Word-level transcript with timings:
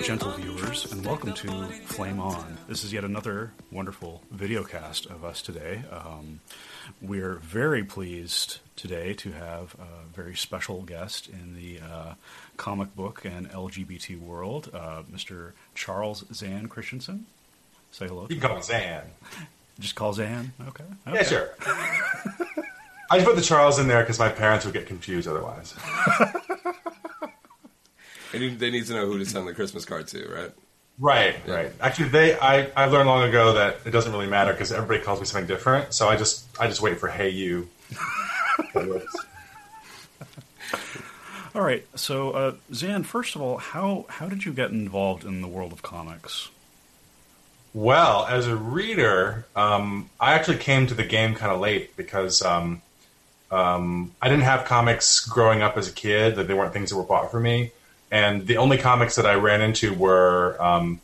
gentle 0.02 0.32
viewers, 0.32 0.90
and 0.90 1.06
welcome 1.06 1.34
to 1.34 1.50
Flame 1.86 2.22
On. 2.22 2.58
This 2.70 2.86
is 2.86 2.94
yet 2.94 3.04
another 3.04 3.52
wonderful 3.72 4.22
video 4.32 4.64
cast 4.64 5.06
of 5.08 5.26
us 5.26 5.42
today. 5.42 5.84
Um, 5.92 6.40
we're 7.02 7.36
very 7.36 7.84
pleased 7.84 8.60
today 8.78 9.14
to 9.16 9.34
have 9.34 9.76
a 9.80 10.08
very 10.16 10.34
special 10.34 10.84
guest 10.84 11.28
in 11.28 11.56
the 11.58 11.82
uh, 11.82 12.14
comic 12.56 12.96
book 12.96 13.26
and 13.26 13.52
LGBT 13.52 14.18
world, 14.22 14.70
uh, 14.74 15.02
Mr. 15.14 15.52
Charles 15.76 16.24
Zan 16.34 16.68
Christensen. 16.68 17.26
Say 17.92 18.08
hello. 18.08 18.28
You 18.30 18.38
can 18.38 18.48
call 18.48 18.56
me 18.56 18.62
Zan. 18.64 19.02
Just 19.78 19.96
call 19.96 20.14
Zan. 20.14 20.54
Okay. 20.70 20.86
Yeah, 21.12 21.24
sure. 21.24 21.50
I 23.10 23.18
just 23.18 23.26
put 23.26 23.36
the 23.36 23.42
Charles 23.42 23.78
in 23.78 23.90
there 23.90 24.04
because 24.04 24.20
my 24.20 24.30
parents 24.30 24.64
would 24.64 24.74
get 24.74 24.86
confused 24.86 25.28
otherwise. 25.28 25.76
And 28.34 28.44
you, 28.44 28.56
they 28.56 28.70
need 28.70 28.86
to 28.88 28.94
know 28.94 29.06
who 29.06 29.18
to 29.20 29.26
send 29.26 29.48
the 29.48 29.54
Christmas 29.54 29.86
card 29.86 30.08
to, 30.10 30.28
right? 30.28 30.52
Right, 31.00 31.36
Yeah. 31.48 31.54
right. 31.54 31.72
Actually, 31.80 32.10
they 32.10 32.38
I, 32.40 32.70
I 32.76 32.86
learned 32.86 33.08
long 33.08 33.28
ago 33.28 33.54
that 33.54 33.78
it 33.86 33.92
doesn't 33.92 34.12
really 34.12 34.28
matter 34.28 34.52
because 34.52 34.72
everybody 34.72 35.04
calls 35.04 35.20
me 35.20 35.26
something 35.26 35.48
different. 35.48 35.94
So 35.94 36.08
I 36.10 36.16
just 36.18 36.46
I 36.60 36.68
just 36.68 36.82
wait 36.82 37.00
for 37.00 37.08
"Hey 37.08 37.30
you." 37.30 37.70
All 41.56 41.62
right. 41.62 41.86
So, 41.96 42.32
uh, 42.32 42.54
Zan, 42.74 43.04
first 43.04 43.36
of 43.36 43.42
all, 43.42 43.58
how 43.58 44.06
how 44.10 44.28
did 44.28 44.46
you 44.46 44.54
get 44.54 44.72
involved 44.72 45.24
in 45.24 45.42
the 45.42 45.48
world 45.48 45.72
of 45.72 45.82
comics? 45.82 46.50
Well, 47.74 48.26
as 48.26 48.48
a 48.48 48.56
reader, 48.56 49.46
um, 49.56 50.10
I 50.20 50.34
actually 50.34 50.58
came 50.58 50.88
to 50.88 50.94
the 50.94 51.04
game 51.04 51.36
kind 51.36 51.52
of 51.52 51.60
late 51.60 51.96
because 51.96 52.42
um, 52.42 52.82
um, 53.52 54.14
I 54.22 54.30
didn't 54.30 54.44
have 54.46 54.66
comics 54.66 55.26
growing 55.26 55.62
up 55.62 55.78
as 55.78 55.88
a 55.88 55.92
kid. 55.92 56.36
That 56.36 56.48
they 56.48 56.54
weren't 56.54 56.74
things 56.74 56.90
that 56.90 56.98
were 56.98 57.04
bought 57.04 57.32
for 57.32 57.40
me, 57.40 57.72
and 58.12 58.48
the 58.48 58.58
only 58.58 58.78
comics 58.78 59.16
that 59.16 59.26
I 59.26 59.36
ran 59.36 59.62
into 59.62 59.94
were 59.94 60.62
um, 60.62 61.02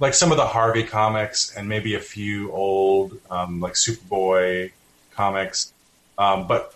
like 0.00 0.14
some 0.14 0.30
of 0.30 0.36
the 0.36 0.46
Harvey 0.46 0.84
comics 0.84 1.54
and 1.54 1.68
maybe 1.68 1.94
a 1.94 2.00
few 2.00 2.52
old 2.52 3.18
um, 3.30 3.60
like 3.60 3.74
Superboy 3.74 4.72
comics. 5.12 5.72
Um, 6.16 6.46
but 6.46 6.74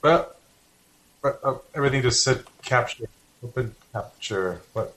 but, 0.00 0.38
but 1.22 1.40
uh, 1.42 1.56
everything 1.74 2.02
just 2.02 2.22
said 2.22 2.44
capture, 2.62 3.06
open 3.42 3.74
capture. 3.92 4.60
What? 4.72 4.94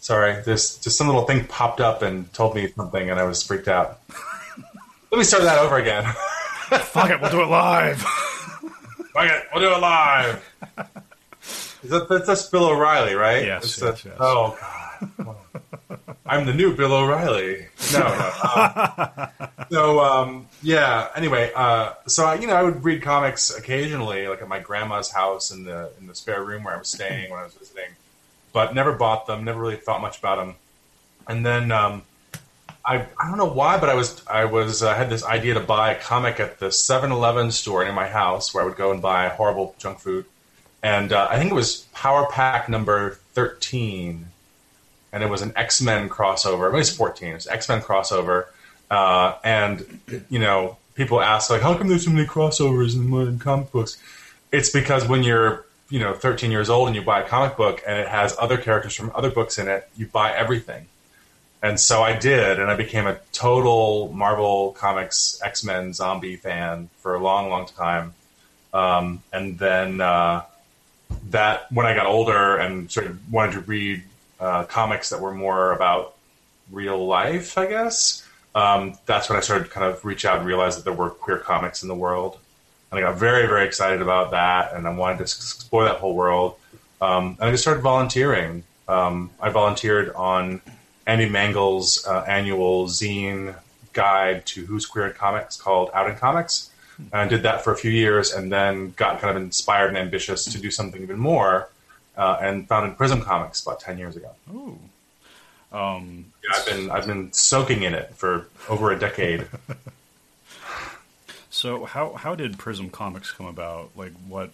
Sorry, 0.00 0.42
there's 0.42 0.76
just 0.78 0.98
some 0.98 1.06
little 1.06 1.24
thing 1.24 1.46
popped 1.46 1.80
up 1.80 2.02
and 2.02 2.32
told 2.32 2.54
me 2.54 2.68
something, 2.68 3.10
and 3.10 3.18
I 3.18 3.24
was 3.24 3.42
freaked 3.42 3.68
out. 3.68 4.00
Let 5.10 5.18
me 5.18 5.24
start 5.24 5.44
that 5.44 5.58
over 5.58 5.78
again. 5.78 6.04
Fuck 6.04 7.10
it, 7.10 7.20
we'll 7.20 7.30
do 7.30 7.42
it 7.42 7.48
live. 7.48 8.00
Fuck 8.00 9.30
it, 9.30 9.44
we'll 9.54 9.62
do 9.62 9.74
it 9.74 9.80
live. 9.80 10.54
Is 11.84 11.90
that, 11.90 12.08
that's, 12.08 12.26
that's 12.26 12.46
Bill 12.48 12.64
O'Reilly, 12.64 13.14
right? 13.14 13.44
Yes, 13.44 13.78
yes, 13.80 14.02
the- 14.02 14.08
yes. 14.08 14.16
Oh, 14.18 14.56
God. 15.18 15.36
I'm 16.26 16.46
the 16.46 16.54
new 16.54 16.74
Bill 16.74 16.92
O'Reilly. 16.94 17.66
No, 17.92 17.98
no. 18.00 18.32
Um, 18.56 19.28
so, 19.70 20.00
um, 20.00 20.46
yeah. 20.62 21.08
Anyway, 21.14 21.50
uh, 21.54 21.92
so 22.06 22.24
I, 22.24 22.36
you 22.36 22.46
know, 22.46 22.54
I 22.54 22.62
would 22.62 22.82
read 22.84 23.02
comics 23.02 23.54
occasionally, 23.56 24.26
like 24.28 24.40
at 24.40 24.48
my 24.48 24.58
grandma's 24.60 25.10
house 25.12 25.50
in 25.50 25.64
the 25.64 25.90
in 26.00 26.06
the 26.06 26.14
spare 26.14 26.42
room 26.42 26.64
where 26.64 26.74
I 26.74 26.78
was 26.78 26.88
staying 26.88 27.30
when 27.30 27.38
I 27.40 27.44
was 27.44 27.52
visiting, 27.54 27.90
but 28.54 28.74
never 28.74 28.92
bought 28.92 29.26
them. 29.26 29.44
Never 29.44 29.60
really 29.60 29.76
thought 29.76 30.00
much 30.00 30.18
about 30.18 30.36
them. 30.36 30.54
And 31.28 31.44
then 31.44 31.70
um, 31.70 32.02
I 32.84 33.06
I 33.20 33.28
don't 33.28 33.36
know 33.36 33.44
why, 33.52 33.78
but 33.78 33.90
I 33.90 33.94
was 33.94 34.22
I 34.26 34.46
was 34.46 34.82
uh, 34.82 34.94
had 34.94 35.10
this 35.10 35.24
idea 35.24 35.54
to 35.54 35.60
buy 35.60 35.92
a 35.92 36.00
comic 36.00 36.40
at 36.40 36.58
the 36.58 36.66
7-Eleven 36.66 37.50
store 37.50 37.84
near 37.84 37.92
my 37.92 38.08
house, 38.08 38.54
where 38.54 38.62
I 38.64 38.66
would 38.66 38.76
go 38.76 38.90
and 38.92 39.02
buy 39.02 39.28
horrible 39.28 39.74
junk 39.78 39.98
food. 39.98 40.24
And 40.84 41.14
uh, 41.14 41.26
I 41.30 41.38
think 41.38 41.50
it 41.50 41.54
was 41.54 41.86
Power 41.94 42.26
Pack 42.30 42.68
number 42.68 43.18
thirteen, 43.32 44.26
and 45.14 45.22
it 45.22 45.30
was 45.30 45.40
an 45.40 45.54
X 45.56 45.80
Men 45.80 46.10
crossover. 46.10 46.70
Maybe 46.70 46.82
it's 46.82 46.94
fourteen. 46.94 47.30
It 47.30 47.36
was 47.36 47.46
X 47.46 47.70
Men 47.70 47.80
crossover, 47.80 48.48
uh, 48.90 49.36
and 49.42 50.00
you 50.28 50.38
know 50.38 50.76
people 50.94 51.22
ask 51.22 51.48
like, 51.48 51.62
how 51.62 51.74
come 51.74 51.88
there's 51.88 52.04
so 52.04 52.10
many 52.10 52.26
crossovers 52.26 52.94
in 52.94 53.08
modern 53.08 53.38
comic 53.38 53.72
books? 53.72 53.96
It's 54.52 54.68
because 54.68 55.08
when 55.08 55.22
you're 55.22 55.64
you 55.88 56.00
know 56.00 56.12
13 56.12 56.50
years 56.50 56.68
old 56.68 56.88
and 56.88 56.94
you 56.94 57.00
buy 57.00 57.22
a 57.22 57.26
comic 57.26 57.56
book 57.56 57.82
and 57.86 57.98
it 57.98 58.08
has 58.08 58.36
other 58.38 58.58
characters 58.58 58.94
from 58.94 59.10
other 59.14 59.30
books 59.30 59.56
in 59.56 59.68
it, 59.68 59.88
you 59.96 60.06
buy 60.06 60.34
everything. 60.34 60.86
And 61.62 61.80
so 61.80 62.02
I 62.02 62.14
did, 62.14 62.60
and 62.60 62.70
I 62.70 62.76
became 62.76 63.06
a 63.06 63.16
total 63.32 64.12
Marvel 64.12 64.72
Comics 64.72 65.40
X 65.42 65.64
Men 65.64 65.94
zombie 65.94 66.36
fan 66.36 66.90
for 66.98 67.14
a 67.14 67.18
long, 67.18 67.48
long 67.48 67.64
time. 67.64 68.12
Um, 68.74 69.22
and 69.32 69.58
then 69.58 70.02
uh, 70.02 70.42
that, 71.30 71.70
when 71.72 71.86
I 71.86 71.94
got 71.94 72.06
older 72.06 72.56
and 72.56 72.90
sort 72.90 73.06
of 73.06 73.32
wanted 73.32 73.52
to 73.52 73.60
read 73.60 74.02
uh, 74.40 74.64
comics 74.64 75.10
that 75.10 75.20
were 75.20 75.34
more 75.34 75.72
about 75.72 76.16
real 76.70 77.06
life, 77.06 77.56
I 77.58 77.66
guess, 77.66 78.26
um, 78.54 78.96
that's 79.06 79.28
when 79.28 79.36
I 79.38 79.40
started 79.40 79.64
to 79.64 79.70
kind 79.70 79.86
of 79.86 80.04
reach 80.04 80.24
out 80.24 80.38
and 80.38 80.46
realize 80.46 80.76
that 80.76 80.84
there 80.84 80.92
were 80.92 81.10
queer 81.10 81.38
comics 81.38 81.82
in 81.82 81.88
the 81.88 81.94
world. 81.94 82.38
And 82.90 82.98
I 82.98 83.02
got 83.08 83.18
very, 83.18 83.46
very 83.46 83.66
excited 83.66 84.00
about 84.00 84.30
that, 84.30 84.72
and 84.74 84.86
I 84.86 84.94
wanted 84.94 85.18
to 85.18 85.22
explore 85.24 85.84
that 85.84 85.96
whole 85.96 86.14
world. 86.14 86.56
Um, 87.00 87.36
and 87.40 87.48
I 87.48 87.50
just 87.50 87.64
started 87.64 87.82
volunteering. 87.82 88.62
Um, 88.86 89.30
I 89.40 89.50
volunteered 89.50 90.12
on 90.14 90.60
Andy 91.06 91.28
Mangels' 91.28 92.06
uh, 92.06 92.24
annual 92.28 92.86
zine 92.86 93.56
guide 93.92 94.46
to 94.46 94.64
Who's 94.66 94.86
Queer 94.86 95.08
in 95.08 95.12
Comics 95.14 95.56
called 95.56 95.90
Out 95.92 96.08
in 96.08 96.16
Comics. 96.16 96.70
And 96.98 97.14
I 97.14 97.26
did 97.26 97.42
that 97.42 97.62
for 97.64 97.72
a 97.72 97.76
few 97.76 97.90
years 97.90 98.32
and 98.32 98.52
then 98.52 98.92
got 98.92 99.20
kind 99.20 99.36
of 99.36 99.42
inspired 99.42 99.88
and 99.88 99.98
ambitious 99.98 100.44
to 100.46 100.60
do 100.60 100.70
something 100.70 101.02
even 101.02 101.18
more 101.18 101.68
uh, 102.16 102.38
and 102.40 102.68
founded 102.68 102.96
Prism 102.96 103.22
Comics 103.22 103.62
about 103.62 103.80
ten 103.80 103.98
years 103.98 104.16
ago. 104.16 104.30
Ooh. 104.52 104.78
Um, 105.72 106.26
yeah, 106.42 106.56
I've 106.56 106.66
been 106.66 106.90
I've 106.90 107.06
been 107.06 107.32
soaking 107.32 107.82
in 107.82 107.94
it 107.94 108.14
for 108.14 108.46
over 108.68 108.92
a 108.92 108.98
decade. 108.98 109.46
so 111.50 111.84
how 111.84 112.12
how 112.14 112.34
did 112.34 112.58
Prism 112.58 112.90
Comics 112.90 113.32
come 113.32 113.46
about? 113.46 113.90
Like 113.96 114.12
what 114.28 114.50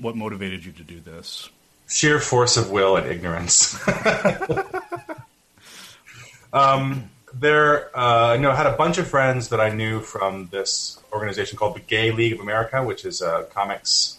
what 0.00 0.16
motivated 0.16 0.64
you 0.64 0.72
to 0.72 0.82
do 0.82 0.98
this? 0.98 1.48
Sheer 1.88 2.18
force 2.18 2.56
of 2.56 2.70
will 2.70 2.96
and 2.96 3.06
ignorance. 3.06 3.78
um, 6.52 7.10
there, 7.34 7.96
uh, 7.98 8.36
know, 8.36 8.50
I 8.50 8.54
had 8.54 8.66
a 8.66 8.76
bunch 8.76 8.98
of 8.98 9.08
friends 9.08 9.48
that 9.48 9.60
I 9.60 9.70
knew 9.70 10.00
from 10.00 10.48
this 10.50 10.98
organization 11.12 11.58
called 11.58 11.76
the 11.76 11.80
Gay 11.80 12.10
League 12.10 12.34
of 12.34 12.40
America, 12.40 12.82
which 12.82 13.04
is 13.04 13.20
a 13.22 13.46
comics 13.52 14.18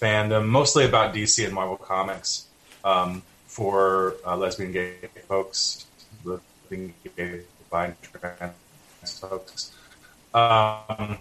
fandom, 0.00 0.46
mostly 0.46 0.84
about 0.84 1.14
DC 1.14 1.44
and 1.44 1.54
Marvel 1.54 1.76
comics 1.76 2.46
um, 2.84 3.22
for 3.46 4.14
uh, 4.26 4.36
lesbian, 4.36 4.72
gay 4.72 4.94
folks, 5.28 5.86
living 6.24 6.94
gay, 7.16 7.40
bi, 7.70 7.94
trans 8.12 9.20
folks. 9.20 9.72
Um, 10.34 11.18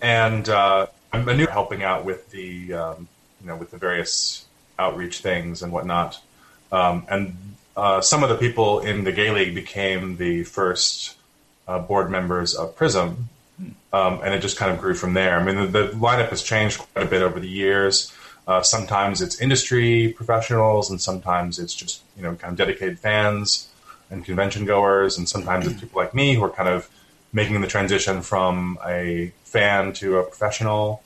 and 0.00 0.48
uh, 0.48 0.86
I'm 1.12 1.28
a 1.28 1.36
new 1.36 1.46
helping 1.46 1.82
out 1.82 2.04
with 2.04 2.30
the, 2.30 2.74
um, 2.74 3.08
you 3.40 3.48
know, 3.48 3.56
with 3.56 3.70
the 3.70 3.78
various 3.78 4.44
outreach 4.78 5.20
things 5.20 5.62
and 5.62 5.72
whatnot. 5.72 6.20
Um, 6.72 7.06
and 7.08 7.36
uh, 7.76 8.00
some 8.00 8.22
of 8.22 8.28
the 8.28 8.36
people 8.36 8.80
in 8.80 9.04
the 9.04 9.12
Gay 9.12 9.30
League 9.30 9.54
became 9.54 10.16
the 10.16 10.44
first 10.44 11.16
uh, 11.66 11.78
board 11.78 12.10
members 12.10 12.54
of 12.54 12.76
Prism, 12.76 13.28
um, 13.92 14.20
and 14.22 14.34
it 14.34 14.40
just 14.40 14.56
kind 14.56 14.72
of 14.72 14.80
grew 14.80 14.94
from 14.94 15.14
there. 15.14 15.38
I 15.38 15.44
mean, 15.44 15.56
the, 15.56 15.66
the 15.66 15.88
lineup 15.92 16.28
has 16.28 16.42
changed 16.42 16.78
quite 16.78 17.06
a 17.06 17.08
bit 17.08 17.22
over 17.22 17.40
the 17.40 17.48
years. 17.48 18.12
Uh, 18.46 18.62
sometimes 18.62 19.22
it's 19.22 19.40
industry 19.40 20.12
professionals, 20.16 20.90
and 20.90 21.00
sometimes 21.00 21.58
it's 21.58 21.74
just 21.74 22.02
you 22.16 22.22
know 22.22 22.34
kind 22.34 22.52
of 22.52 22.58
dedicated 22.58 22.98
fans 22.98 23.68
and 24.10 24.24
convention 24.24 24.66
goers, 24.66 25.18
and 25.18 25.28
sometimes 25.28 25.66
it's 25.66 25.80
people 25.80 26.00
like 26.00 26.14
me 26.14 26.34
who 26.34 26.44
are 26.44 26.50
kind 26.50 26.68
of 26.68 26.88
making 27.32 27.60
the 27.60 27.66
transition 27.66 28.22
from 28.22 28.78
a 28.86 29.32
fan 29.44 29.92
to 29.94 30.18
a 30.18 30.22
professional. 30.22 31.02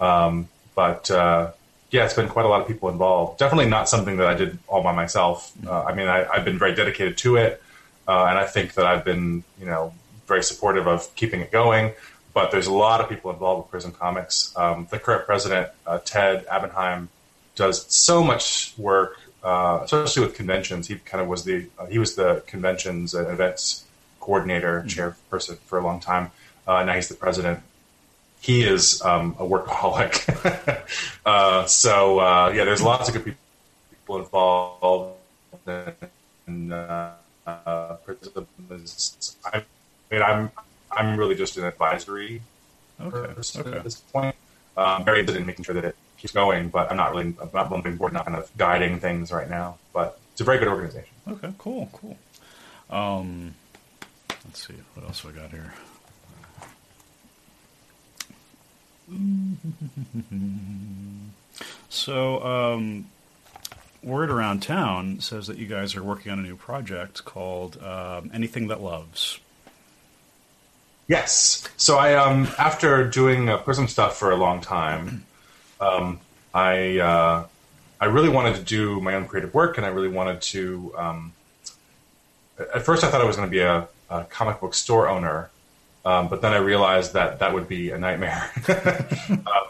Um, 0.00 0.48
but 0.74 1.10
uh, 1.10 1.52
yeah, 1.90 2.04
it's 2.04 2.14
been 2.14 2.28
quite 2.28 2.44
a 2.44 2.48
lot 2.48 2.60
of 2.60 2.68
people 2.68 2.88
involved. 2.88 3.38
Definitely 3.38 3.70
not 3.70 3.88
something 3.88 4.18
that 4.18 4.26
I 4.26 4.34
did 4.34 4.58
all 4.68 4.82
by 4.82 4.92
myself. 4.92 5.52
Uh, 5.66 5.84
I 5.84 5.94
mean, 5.94 6.06
I, 6.06 6.24
have 6.34 6.44
been 6.44 6.58
very 6.58 6.74
dedicated 6.74 7.16
to 7.18 7.36
it, 7.36 7.62
uh, 8.06 8.26
and 8.26 8.38
I 8.38 8.44
think 8.44 8.74
that 8.74 8.86
I've 8.86 9.04
been, 9.04 9.42
you 9.58 9.66
know, 9.66 9.94
very 10.26 10.42
supportive 10.42 10.86
of 10.86 11.14
keeping 11.14 11.40
it 11.40 11.50
going. 11.50 11.92
But 12.34 12.50
there's 12.50 12.66
a 12.66 12.72
lot 12.72 13.00
of 13.00 13.08
people 13.08 13.30
involved 13.30 13.62
with 13.62 13.70
Prism 13.70 13.92
Comics. 13.92 14.54
Um, 14.56 14.86
the 14.90 14.98
current 14.98 15.24
president, 15.24 15.70
uh, 15.86 15.98
Ted 16.04 16.46
Abenheim, 16.46 17.08
does 17.56 17.86
so 17.92 18.22
much 18.22 18.74
work, 18.76 19.18
uh, 19.42 19.80
especially 19.82 20.26
with 20.26 20.34
conventions. 20.34 20.88
He 20.88 20.96
kind 20.96 21.22
of 21.22 21.28
was 21.28 21.44
the 21.44 21.66
uh, 21.78 21.86
he 21.86 21.98
was 21.98 22.16
the 22.16 22.42
conventions 22.46 23.14
and 23.14 23.26
events 23.28 23.84
coordinator, 24.20 24.84
mm-hmm. 24.86 25.34
chairperson 25.34 25.56
for 25.60 25.78
a 25.78 25.82
long 25.82 26.00
time. 26.00 26.30
Uh, 26.66 26.84
now 26.84 26.92
he's 26.92 27.08
the 27.08 27.14
president 27.14 27.62
he 28.40 28.62
is 28.62 29.02
um, 29.02 29.36
a 29.38 29.44
workaholic. 29.44 30.82
uh, 31.26 31.66
so 31.66 32.20
uh, 32.20 32.52
yeah, 32.54 32.64
there's 32.64 32.82
lots 32.82 33.08
of 33.08 33.14
good 33.14 33.36
people 33.90 34.18
involved. 34.18 35.16
And 36.46 36.72
uh, 36.72 37.10
I 37.46 37.96
mean, 40.10 40.22
I'm 40.22 40.50
I'm 40.90 41.18
really 41.18 41.34
just 41.34 41.56
an 41.56 41.64
advisory 41.64 42.42
okay. 43.00 43.34
person 43.34 43.66
okay. 43.66 43.78
at 43.78 43.84
this 43.84 43.96
point. 43.96 44.36
I'm 44.76 45.04
very 45.04 45.20
interested 45.20 45.40
in 45.40 45.46
making 45.46 45.64
sure 45.64 45.74
that 45.74 45.84
it 45.84 45.96
keeps 46.18 46.32
going, 46.32 46.68
but 46.68 46.90
I'm 46.90 46.96
not 46.96 47.10
really 47.10 47.34
I'm 47.40 47.50
not 47.52 47.68
bumping 47.68 47.96
board, 47.96 48.12
not 48.12 48.24
kind 48.24 48.36
of 48.36 48.50
guiding 48.56 49.00
things 49.00 49.32
right 49.32 49.50
now. 49.50 49.78
But 49.92 50.18
it's 50.32 50.40
a 50.40 50.44
very 50.44 50.58
good 50.58 50.68
organization. 50.68 51.14
Okay, 51.26 51.52
cool, 51.58 51.90
cool. 51.92 52.16
Um, 52.90 53.54
let's 54.46 54.66
see 54.66 54.74
what 54.94 55.06
else 55.06 55.24
we 55.24 55.32
got 55.32 55.50
here. 55.50 55.74
So, 61.88 62.44
um, 62.44 63.06
word 64.02 64.30
around 64.30 64.62
town 64.62 65.20
says 65.20 65.46
that 65.46 65.58
you 65.58 65.66
guys 65.66 65.96
are 65.96 66.02
working 66.02 66.32
on 66.32 66.38
a 66.38 66.42
new 66.42 66.56
project 66.56 67.24
called 67.24 67.82
um, 67.82 68.30
Anything 68.32 68.68
That 68.68 68.80
Loves. 68.80 69.40
Yes. 71.08 71.66
So 71.76 71.96
I, 71.96 72.14
um, 72.14 72.48
after 72.58 73.08
doing 73.08 73.48
uh, 73.48 73.58
Prism 73.58 73.88
stuff 73.88 74.18
for 74.18 74.30
a 74.30 74.36
long 74.36 74.60
time, 74.60 75.24
um, 75.80 76.20
I, 76.52 76.98
uh, 76.98 77.46
I 78.00 78.04
really 78.04 78.28
wanted 78.28 78.56
to 78.56 78.62
do 78.62 79.00
my 79.00 79.14
own 79.14 79.26
creative 79.26 79.54
work, 79.54 79.76
and 79.76 79.86
I 79.86 79.88
really 79.88 80.08
wanted 80.08 80.40
to. 80.42 80.94
Um, 80.96 81.32
at 82.58 82.82
first, 82.82 83.04
I 83.04 83.10
thought 83.10 83.20
I 83.20 83.24
was 83.24 83.36
going 83.36 83.48
to 83.48 83.50
be 83.50 83.60
a, 83.60 83.88
a 84.10 84.24
comic 84.24 84.60
book 84.60 84.74
store 84.74 85.08
owner, 85.08 85.50
um, 86.08 86.28
but 86.28 86.40
then 86.40 86.54
I 86.54 86.56
realized 86.56 87.12
that 87.12 87.40
that 87.40 87.52
would 87.52 87.68
be 87.68 87.90
a 87.90 87.98
nightmare, 87.98 88.50
um, 89.30 89.66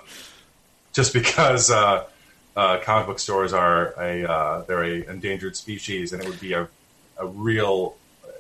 just 0.93 1.12
because 1.12 1.69
uh, 1.69 2.05
uh, 2.55 2.79
comic 2.79 3.08
book 3.08 3.19
stores 3.19 3.52
are 3.52 3.93
a 4.00 4.25
uh, 4.25 4.62
they're 4.62 4.85
a 4.85 5.11
endangered 5.11 5.56
species, 5.56 6.12
and 6.12 6.23
it 6.23 6.29
would 6.29 6.38
be 6.38 6.52
a, 6.52 6.69
a 7.19 7.26
real 7.26 7.96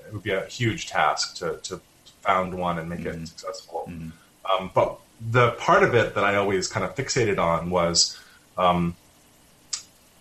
it 0.06 0.12
would 0.12 0.22
be 0.22 0.30
a 0.30 0.44
huge 0.46 0.86
task 0.86 1.34
to, 1.38 1.58
to 1.64 1.80
found 2.22 2.54
one 2.54 2.78
and 2.78 2.88
make 2.88 3.00
mm-hmm. 3.00 3.24
it 3.24 3.26
successful. 3.26 3.88
Mm-hmm. 3.90 4.10
Um, 4.48 4.70
but 4.72 5.00
the 5.32 5.50
part 5.52 5.82
of 5.82 5.92
it 5.96 6.14
that 6.14 6.22
I 6.22 6.36
always 6.36 6.68
kind 6.68 6.86
of 6.86 6.94
fixated 6.94 7.38
on 7.40 7.68
was, 7.68 8.16
um, 8.56 8.94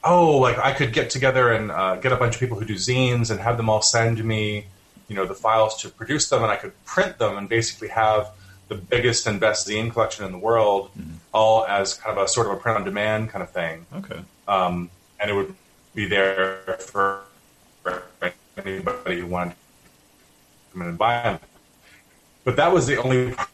oh, 0.03 0.38
like 0.39 0.57
I 0.57 0.74
could 0.74 0.94
get 0.94 1.12
together 1.12 1.51
and 1.53 1.69
uh, 1.69 1.97
get 1.97 2.12
a 2.12 2.15
bunch 2.15 2.33
of 2.33 2.39
people 2.39 2.57
who 2.57 2.65
do 2.65 2.74
zines 2.74 3.29
and 3.29 3.39
have 3.39 3.56
them 3.56 3.69
all 3.69 3.83
send 3.83 4.25
me 4.25 4.65
you 5.07 5.15
know 5.15 5.25
the 5.25 5.33
files 5.33 5.81
to 5.81 5.89
produce 5.89 6.30
them, 6.30 6.44
and 6.44 6.51
I 6.51 6.56
could 6.56 6.74
print 6.86 7.18
them 7.18 7.38
and 7.38 7.48
basically 7.48 7.89
have 7.89 8.31
the 8.68 8.75
biggest 8.75 9.27
and 9.27 9.39
best 9.39 9.68
zine 9.68 9.92
collection 9.92 10.25
in 10.25 10.31
the 10.31 10.38
world, 10.38 10.89
mm-hmm. 10.98 11.13
all 11.33 11.65
as 11.65 11.94
kind 11.94 12.18
of 12.18 12.24
a 12.24 12.27
sort 12.27 12.48
of 12.48 12.54
a 12.54 12.56
print 12.57 12.77
on 12.77 12.83
demand 12.83 13.30
kind 13.30 13.42
of 13.42 13.50
thing. 13.50 13.86
Okay. 13.95 14.19
Um, 14.48 14.89
and 15.19 15.30
it 15.31 15.33
would 15.33 15.56
be 15.95 16.06
there 16.06 16.77
for 16.80 17.21
anybody 18.57 19.21
who 19.21 19.27
wanted 19.27 19.51
to 19.51 19.56
come 20.74 20.81
in 20.81 20.89
and 20.89 20.98
buy 20.98 21.24
them. 21.24 21.39
But 22.44 22.56
that 22.57 22.74
was 22.74 22.88
the 22.88 22.98
only 22.98 23.33
part 23.33 23.50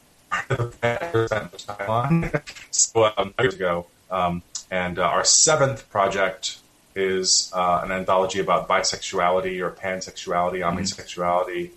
of 0.49 0.79
the 0.81 1.65
time 1.67 1.89
on. 1.89 2.31
so 2.71 3.11
um, 3.17 3.33
years 3.39 3.55
ago, 3.55 3.87
um, 4.11 4.43
and 4.69 4.99
uh, 4.99 5.03
our 5.03 5.23
seventh 5.23 5.89
project 5.89 6.57
is 6.95 7.51
uh, 7.53 7.81
an 7.83 7.91
anthology 7.91 8.39
about 8.39 8.67
bisexuality 8.67 9.59
or 9.59 9.71
pansexuality, 9.71 10.59
mm-hmm. 10.59 10.77
omnisexuality, 10.77 11.71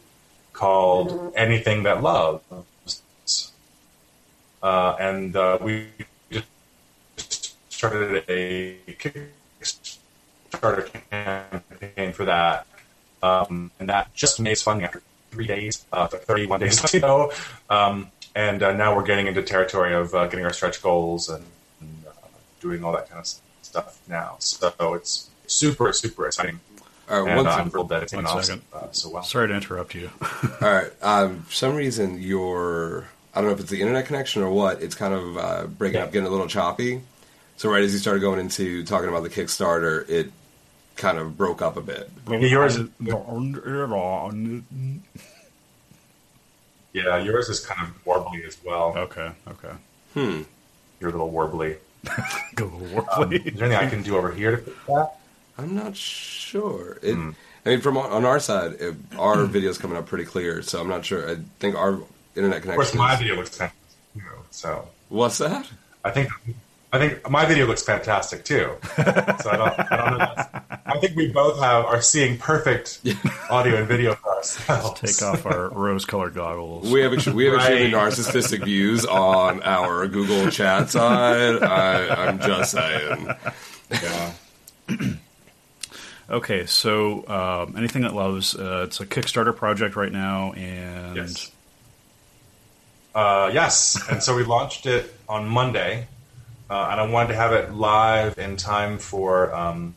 called 0.53 1.33
Anything 1.37 1.85
That 1.85 2.03
Loves. 2.03 3.03
Uh, 4.63 4.97
and 4.99 5.37
uh, 5.37 5.59
we 5.61 5.89
just 6.31 7.55
started 7.69 8.25
a 8.29 8.77
Kickstarter 8.89 9.31
campaign 11.11 12.13
for 12.13 12.25
that. 12.25 12.67
Um, 13.23 13.71
and 13.79 13.89
that 13.89 14.13
just 14.15 14.41
made 14.41 14.59
funding 14.59 14.87
after 14.87 15.03
three 15.31 15.47
days, 15.47 15.85
uh, 15.93 16.07
31 16.07 16.61
days 16.61 16.95
ago. 16.95 17.33
Um, 17.71 18.11
and 18.35 18.63
uh, 18.63 18.73
now 18.73 18.95
we're 18.95 19.05
getting 19.05 19.27
into 19.27 19.43
territory 19.43 19.95
of 19.95 20.15
uh, 20.15 20.27
getting 20.27 20.45
our 20.45 20.53
stretch 20.53 20.83
goals 20.83 21.29
and, 21.29 21.45
and 21.81 22.05
uh, 22.07 22.11
doing 22.61 22.85
all 22.85 22.93
that 22.93 23.09
kind 23.09 23.21
of 23.21 23.27
stuff 23.27 23.46
stuff 23.67 23.99
now. 24.09 24.37
So 24.39 24.73
it's 24.95 25.29
super, 25.47 25.93
super 25.93 26.27
exciting. 26.27 26.61
All 27.09 27.23
right, 27.23 27.29
and 27.29 27.37
one, 27.37 27.47
I'm 27.47 27.71
thrilled 27.71 27.91
that 27.91 28.03
it's 28.03 28.13
one 28.13 28.27
awesome, 28.27 28.63
uh, 28.73 28.91
so 28.91 29.11
well. 29.11 29.23
Sorry 29.23 29.47
to 29.49 29.55
interrupt 29.55 29.95
you. 29.95 30.11
All 30.61 30.69
right. 30.73 30.91
Um, 31.03 31.43
for 31.43 31.53
some 31.53 31.75
reason, 31.77 32.21
your 32.21 33.07
I 33.33 33.41
don't 33.41 33.49
know 33.51 33.55
if 33.55 33.61
it's 33.61 33.71
the 33.71 33.81
internet 33.81 34.07
connection 34.07 34.43
or 34.43 34.51
what. 34.51 34.83
It's 34.83 34.95
kind 34.97 35.15
of 35.15 35.37
uh, 35.37 35.67
breaking 35.67 35.99
Yeah. 36.01 36.05
up, 36.07 36.13
getting 36.13 36.27
a 36.27 36.31
little 36.31 36.49
choppy. 36.49 37.03
So 37.59 37.71
right 37.71 37.83
as 37.85 37.93
you 37.93 37.99
started 38.01 38.21
going 38.21 38.41
into 38.41 38.85
talking 38.85 39.09
about 39.09 39.23
the 39.23 39.31
Kickstarter, 39.31 40.09
it 40.11 40.33
kind 40.97 41.19
of 41.19 41.37
broke 41.37 41.63
up 41.63 41.77
a 41.77 41.81
bit. 41.81 42.11
Maybe 42.27 42.49
yours 42.49 42.77
is 42.77 42.89
yeah, 46.93 47.19
yours 47.19 47.49
is 47.49 47.61
kind 47.65 47.81
of 47.89 48.05
warbly 48.05 48.45
as 48.47 48.57
well. 48.65 48.95
Okay, 48.97 49.31
okay. 49.49 49.75
Hmm. 50.15 50.43
You're 51.01 51.11
a 51.11 51.13
little 51.13 51.31
warbly. 51.31 51.77
Go 52.55 52.67
Um, 53.17 53.33
is 53.33 53.43
there 53.55 53.65
anything 53.65 53.73
I 53.73 53.89
can 53.91 54.03
do 54.03 54.17
over 54.17 54.31
here 54.33 54.53
to 54.53 54.57
fix 54.59 54.77
that? 54.89 55.19
I'm 55.59 55.75
not 55.75 55.97
sure. 55.97 56.99
It, 57.03 57.15
Hmm. 57.15 57.31
I 57.65 57.71
mean, 57.71 57.81
from 57.81 57.97
on 57.97 58.13
on 58.13 58.25
our 58.25 58.39
side, 58.39 58.73
it, 58.81 58.95
our 59.19 59.45
video's 59.57 59.79
coming 59.79 59.97
up 59.99 60.07
pretty 60.07 60.25
clear, 60.25 60.63
so 60.63 60.81
I'm 60.81 60.89
not 60.89 61.05
sure. 61.05 61.29
I 61.29 61.37
think 61.59 61.75
our 61.75 61.99
internet 62.37 62.63
connection. 62.63 62.63
Of 62.63 62.63
connection. 62.63 62.75
course, 62.77 62.95
my 62.95 63.17
video 63.17 63.35
looks 63.37 63.57
fantastic 63.57 63.81
too. 64.15 64.21
So 64.51 64.89
What's 65.09 65.39
that? 65.39 65.69
I 66.05 66.11
think 66.11 66.29
I 66.93 66.99
think 66.99 67.29
my 67.29 67.45
video 67.45 67.67
looks 67.67 67.83
fantastic 67.83 68.45
too. 68.45 68.71
So 68.97 69.03
I 69.03 69.57
don't, 69.57 69.93
I 69.93 70.11
don't 70.11 70.19
know. 70.19 70.61
I 70.87 70.99
think 71.01 71.17
we 71.17 71.29
both 71.29 71.59
have 71.59 71.85
are 71.85 72.01
seeing 72.01 72.39
perfect 72.39 73.01
audio 73.51 73.77
and 73.77 73.89
video 73.89 74.15
for 74.15 74.37
ourselves. 74.37 75.01
Take 75.01 75.29
off 75.29 75.45
our 75.47 75.69
rose-colored 75.71 76.35
goggles. 76.35 76.91
We 76.91 77.01
have 77.01 77.13
ex- 77.13 77.27
we 77.27 77.47
have 77.47 77.55
extremely 77.57 77.91
narcissistic 77.91 78.65
views 78.65 79.05
on 79.05 79.63
our 79.63 80.07
Google 80.07 80.51
chat 80.51 80.89
side. 80.91 81.63
I, 81.63 82.29
I'm 82.29 82.39
just 82.39 82.71
saying. 82.71 83.29
Yeah. 83.91 84.33
okay, 86.31 86.67
so 86.67 87.27
um, 87.29 87.75
anything 87.77 88.03
that 88.03 88.15
loves, 88.15 88.55
uh, 88.55 88.85
it's 88.87 89.01
a 89.01 89.07
Kickstarter 89.07 89.55
project 89.55 89.97
right 89.97 90.13
now, 90.13 90.53
and 90.53 91.17
Yes. 91.17 91.51
Uh, 93.15 93.51
yes, 93.53 93.99
and 94.11 94.23
so 94.23 94.37
we 94.37 94.45
launched 94.45 94.85
it 94.87 95.15
on 95.29 95.49
Monday, 95.49 96.07
uh, 96.69 96.89
and 96.91 97.01
I 97.01 97.07
wanted 97.09 97.29
to 97.29 97.37
have 97.37 97.53
it 97.53 97.73
live 97.73 98.39
in 98.39 98.57
time 98.57 98.99
for. 98.99 99.55
Um, 99.55 99.95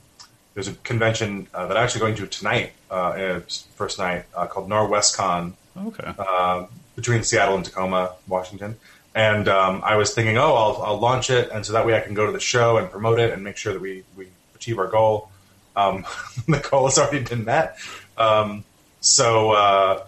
there's 0.54 0.68
a 0.68 0.74
convention 0.74 1.48
uh, 1.54 1.68
that 1.68 1.78
I'm 1.78 1.84
actually 1.84 2.02
going 2.02 2.16
to 2.16 2.28
tonight, 2.28 2.74
uh, 2.92 3.40
first 3.76 3.98
night, 3.98 4.26
uh, 4.36 4.46
called 4.46 4.68
Norwescon 4.70 5.54
okay, 5.78 6.14
uh, 6.18 6.66
between 6.96 7.24
Seattle 7.24 7.56
and 7.56 7.64
Tacoma, 7.64 8.14
Washington. 8.28 8.76
And 9.16 9.48
um, 9.48 9.82
I 9.86 9.96
was 9.96 10.14
thinking, 10.14 10.38
oh, 10.38 10.54
I'll, 10.54 10.82
I'll 10.84 11.00
launch 11.00 11.30
it, 11.30 11.50
and 11.52 11.66
so 11.66 11.74
that 11.74 11.86
way 11.86 11.96
I 11.96 12.02
can 12.02 12.14
go 12.14 12.26
to 12.26 12.32
the 12.32 12.40
show 12.40 12.78
and 12.78 12.92
promote 12.92 13.20
it 13.20 13.32
and 13.32 13.44
make 13.44 13.58
sure 13.58 13.74
that 13.74 13.82
we, 13.82 14.04
we 14.18 14.28
achieve 14.54 14.78
our 14.80 14.88
goal. 14.88 15.30
Um, 15.76 16.06
the 16.48 16.60
goal 16.60 16.86
has 16.86 16.98
already 16.98 17.24
been 17.24 17.46
met. 17.46 17.78
Um, 18.18 18.66
so 19.02 19.52
uh, 19.52 20.06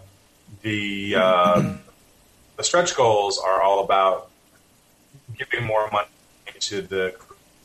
the 0.61 1.15
uh, 1.15 1.75
the 2.57 2.63
stretch 2.63 2.95
goals 2.95 3.39
are 3.39 3.61
all 3.61 3.83
about 3.83 4.29
giving 5.37 5.65
more 5.65 5.89
money 5.91 6.07
to 6.61 6.81
the 6.81 7.15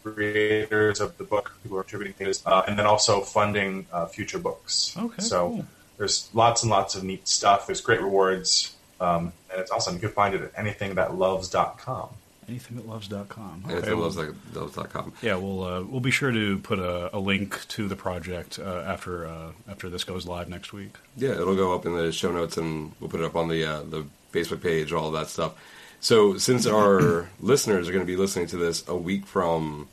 creators 0.03 1.01
of 1.01 1.17
the 1.19 1.25
book 1.25 1.53
who 1.69 1.77
are 1.77 1.83
contributing 1.83 2.15
things, 2.15 2.43
uh, 2.47 2.63
and 2.67 2.79
then 2.79 2.87
also 2.87 3.21
funding 3.23 3.87
uh, 3.93 4.07
future 4.07 4.39
books. 4.39 4.95
Okay, 4.97 5.23
so 5.23 5.49
cool. 5.49 5.65
there's 5.99 6.29
lots 6.35 6.63
and 6.63 6.71
lots 6.71 6.95
of 6.95 7.03
neat 7.05 7.27
stuff. 7.29 7.67
There's 7.67 7.81
great 7.81 8.01
rewards, 8.01 8.75
um, 9.01 9.33
and 9.51 9.61
it's 9.61 9.71
awesome. 9.71 9.95
You 9.95 10.01
can 10.01 10.11
find 10.11 10.35
it 10.35 10.43
at 10.43 10.55
anythingthatloves.com. 10.55 12.09
anythingthatloves.com. 12.49 13.63
And 13.65 13.73
Okay, 13.79 13.89
it 13.91 13.95
well, 13.95 14.05
loves 14.05 14.17
like 14.17 14.29
loves.com. 14.55 15.13
yeah, 15.23 15.35
we'll 15.37 15.65
uh, 15.65 15.83
we'll 15.83 16.01
be 16.01 16.11
sure 16.13 16.31
to 16.31 16.59
put 16.59 16.79
a, 16.79 17.15
a 17.17 17.19
link 17.19 17.67
to 17.69 17.89
the 17.89 17.97
project 17.97 18.59
uh, 18.59 18.85
after 18.87 19.27
uh, 19.27 19.53
after 19.69 19.89
this 19.91 20.05
goes 20.05 20.27
live 20.27 20.49
next 20.49 20.73
week. 20.73 20.95
Yeah, 21.17 21.31
it'll 21.33 21.57
go 21.57 21.75
up 21.75 21.85
in 21.87 21.97
the 21.97 22.13
show 22.13 22.31
notes, 22.33 22.57
and 22.57 22.93
we'll 23.01 23.11
put 23.11 23.21
it 23.21 23.25
up 23.27 23.35
on 23.37 23.49
the 23.49 23.65
uh, 23.65 23.83
the 23.83 24.07
Facebook 24.33 24.63
page, 24.63 24.93
all 24.93 25.09
of 25.09 25.13
that 25.15 25.29
stuff. 25.29 25.55
So, 26.01 26.37
since 26.39 26.67
our 26.67 27.29
listeners 27.41 27.89
are 27.89 27.93
going 27.93 28.05
to 28.05 28.11
be 28.11 28.17
listening 28.17 28.47
to 28.49 28.57
this 28.57 28.87
a 28.87 28.95
week 28.97 29.27
from 29.27 29.89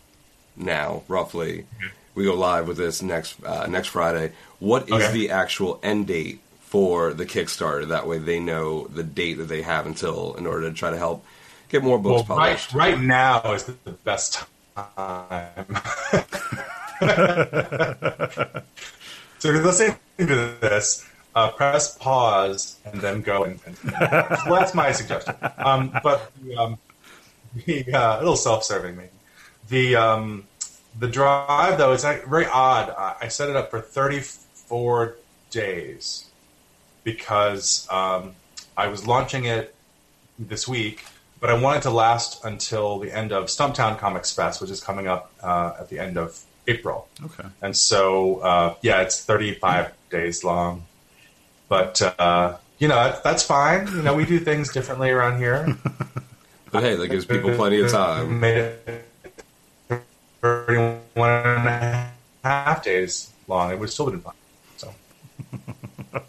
now, 0.55 1.03
roughly, 1.07 1.65
we 2.13 2.25
go 2.25 2.36
live 2.36 2.67
with 2.67 2.77
this 2.77 3.01
next 3.01 3.43
uh, 3.43 3.65
next 3.67 3.88
Friday. 3.88 4.31
What 4.60 4.83
is 4.89 4.93
Okay. 5.03 5.12
the 5.13 5.29
actual 5.31 5.79
end 5.81 6.07
date 6.07 6.39
for 6.62 7.13
the 7.13 7.25
Kickstarter? 7.25 7.88
That 7.88 8.05
way, 8.07 8.19
they 8.19 8.39
know 8.39 8.86
the 8.88 9.03
date 9.03 9.36
that 9.39 9.45
they 9.45 9.63
have 9.63 9.86
until 9.88 10.36
in 10.36 10.45
order 10.45 10.69
to 10.69 10.75
try 10.75 10.91
to 10.91 10.98
help 10.98 11.25
get 11.69 11.83
more 11.83 11.98
books 11.98 12.27
Well, 12.29 12.38
right, 12.38 12.50
published. 12.57 12.74
right 12.74 13.00
now 13.01 13.53
is 13.53 13.63
the 13.63 13.72
best 14.03 14.43
time. 14.75 15.65
so 19.39 19.50
if 19.50 19.55
you're 19.55 19.63
listening 19.63 19.98
to 20.19 20.25
this, 20.62 21.07
uh, 21.35 21.51
press 21.51 21.97
pause 21.97 22.77
and 22.85 23.01
then 23.01 23.21
go 23.21 23.43
and. 23.43 23.59
and 23.65 23.77
well, 24.01 24.59
that's 24.59 24.73
my 24.73 24.91
suggestion. 24.91 25.35
Um, 25.57 25.97
but 26.03 26.31
the, 26.41 26.55
um, 26.55 26.77
the 27.65 27.93
uh, 27.93 28.17
a 28.17 28.19
little 28.19 28.35
self-serving, 28.35 28.95
maybe. 28.95 29.09
The 29.69 29.95
um, 29.95 30.47
the 30.99 31.07
drive 31.07 31.77
though 31.77 31.93
is 31.93 32.03
very 32.03 32.45
odd. 32.45 32.89
I 32.89 33.15
I 33.21 33.27
set 33.29 33.49
it 33.49 33.55
up 33.55 33.71
for 33.71 33.79
34 33.79 35.15
days 35.49 36.29
because 37.03 37.87
um, 37.89 38.35
I 38.75 38.87
was 38.87 39.07
launching 39.07 39.45
it 39.45 39.75
this 40.39 40.67
week, 40.67 41.03
but 41.39 41.49
I 41.49 41.53
wanted 41.53 41.83
to 41.83 41.89
last 41.89 42.43
until 42.43 42.99
the 42.99 43.11
end 43.11 43.31
of 43.31 43.45
Stumptown 43.45 43.97
Comics 43.97 44.33
Fest, 44.33 44.61
which 44.61 44.71
is 44.71 44.81
coming 44.81 45.07
up 45.07 45.31
uh, 45.41 45.73
at 45.79 45.89
the 45.89 45.99
end 45.99 46.17
of 46.17 46.43
April. 46.67 47.07
Okay. 47.23 47.47
And 47.61 47.75
so, 47.75 48.37
uh, 48.37 48.75
yeah, 48.81 49.01
it's 49.01 49.23
35 49.23 49.91
days 50.09 50.43
long. 50.43 50.85
But, 51.70 52.01
uh, 52.20 52.58
you 52.79 52.88
know, 52.88 52.96
that, 52.96 53.24
that's 53.24 53.43
fine. 53.43 53.88
You 53.88 54.01
know, 54.03 54.13
we 54.15 54.25
do 54.25 54.39
things 54.39 54.72
differently 54.72 55.10
around 55.10 55.38
here. 55.39 55.75
But 56.72 56.82
hey, 56.82 56.96
that 56.96 57.08
gives 57.10 57.24
people 57.25 57.53
plenty 57.53 57.79
of 57.82 57.91
time. 57.91 58.39
Made 58.39 58.58
it 58.58 59.05
31 60.41 61.01
and 61.15 61.67
a 61.67 62.12
half 62.43 62.84
days 62.84 63.32
long. 63.48 63.72
It 63.72 63.77
would 63.77 63.91
still 63.91 64.10
been 64.10 64.22
fun. 64.22 64.34
So, 64.77 64.91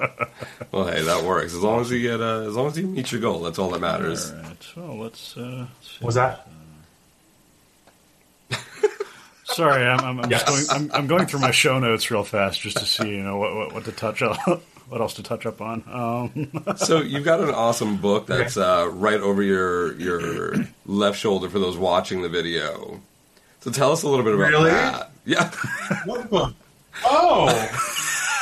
Well, 0.71 0.87
hey, 0.87 1.01
that 1.01 1.25
works 1.25 1.55
as 1.55 1.61
long 1.61 1.81
as 1.81 1.91
you 1.91 2.03
get 2.03 2.21
uh, 2.21 2.41
as 2.47 2.55
long 2.57 2.67
as 2.67 2.77
you 2.79 2.87
meet 2.87 3.11
your 3.11 3.23
goal. 3.23 3.41
That's 3.41 3.59
all 3.59 3.71
that 3.71 3.81
matters. 3.81 4.33
All 4.33 4.37
right. 4.43 4.63
So 4.63 4.95
let's. 4.97 5.35
Uh, 5.35 5.67
see. 5.81 5.97
what 6.01 6.07
was 6.09 6.15
that? 6.17 6.47
Sorry, 9.45 9.83
I'm, 9.87 10.01
I'm, 10.01 10.21
I'm 10.21 10.31
Yes. 10.31 10.43
just 10.45 10.69
going. 10.69 10.83
I'm, 10.83 10.91
I'm 10.93 11.07
going 11.07 11.25
through 11.27 11.41
my 11.41 11.53
show 11.53 11.79
notes 11.79 12.11
real 12.11 12.25
fast 12.25 12.61
just 12.61 12.77
to 12.79 12.85
see, 12.85 13.09
you 13.09 13.23
know, 13.23 13.39
what 13.39 13.55
what, 13.55 13.73
what 13.73 13.85
to 13.87 13.93
touch 13.93 14.21
up, 14.21 14.63
what 14.89 15.01
else 15.01 15.15
to 15.15 15.23
touch 15.23 15.47
up 15.47 15.61
on. 15.61 15.83
Um, 15.87 16.75
So 16.77 17.01
you've 17.03 17.25
got 17.25 17.41
an 17.41 17.51
awesome 17.51 17.97
book 17.97 18.27
that's 18.27 18.57
uh, 18.57 18.89
right 18.93 19.21
over 19.21 19.43
your 19.43 19.95
your 20.01 20.55
left 20.87 21.19
shoulder 21.19 21.49
for 21.49 21.59
those 21.59 21.77
watching 21.77 22.23
the 22.23 22.29
video. 22.29 23.01
So 23.61 23.71
tell 23.71 23.93
us 23.93 24.03
a 24.03 24.09
little 24.09 24.25
bit 24.25 24.35
about 24.35 24.51
Really? 24.51 24.71
that. 24.71 25.11
Yeah. 25.25 25.51
What 26.05 26.29
book? 26.31 26.55
Oh! 27.05 27.47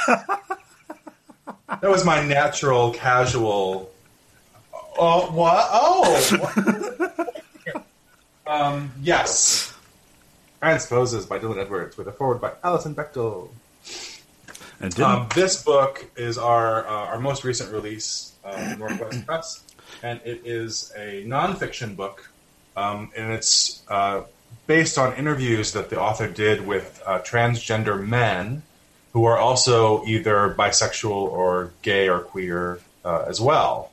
that 0.06 1.82
was 1.82 2.04
my 2.04 2.24
natural, 2.26 2.92
casual. 2.92 3.90
Oh, 4.98 5.30
what? 5.30 5.68
Oh! 5.72 6.38
what? 7.24 7.44
um, 8.46 8.90
yes. 9.00 9.74
Transposes 10.60 11.24
by 11.26 11.38
Dylan 11.38 11.58
Edwards 11.60 11.96
with 11.96 12.08
a 12.08 12.12
foreword 12.12 12.40
by 12.40 12.52
Alison 12.62 12.94
Bechdel. 12.94 13.48
Um, 14.82 15.28
this 15.34 15.62
book 15.62 16.04
is 16.16 16.38
our 16.38 16.84
uh, 16.86 16.90
our 16.90 17.20
most 17.20 17.44
recent 17.44 17.72
release, 17.72 18.32
uh, 18.44 18.74
Northwest 18.76 19.24
Press, 19.24 19.62
and 20.02 20.20
it 20.24 20.42
is 20.44 20.92
a 20.96 21.22
nonfiction 21.24 21.94
book, 21.94 22.28
um, 22.76 23.12
and 23.16 23.32
it's 23.32 23.82
uh, 23.88 24.22
based 24.66 24.98
on 24.98 25.14
interviews 25.14 25.72
that 25.74 25.88
the 25.88 26.00
author 26.00 26.26
did 26.26 26.66
with 26.66 27.00
uh, 27.06 27.20
transgender 27.20 28.04
men 28.04 28.62
who 29.12 29.24
are 29.24 29.38
also 29.38 30.04
either 30.04 30.52
bisexual 30.58 31.10
or 31.10 31.72
gay 31.82 32.08
or 32.08 32.18
queer 32.18 32.80
uh, 33.04 33.24
as 33.28 33.40
well. 33.40 33.92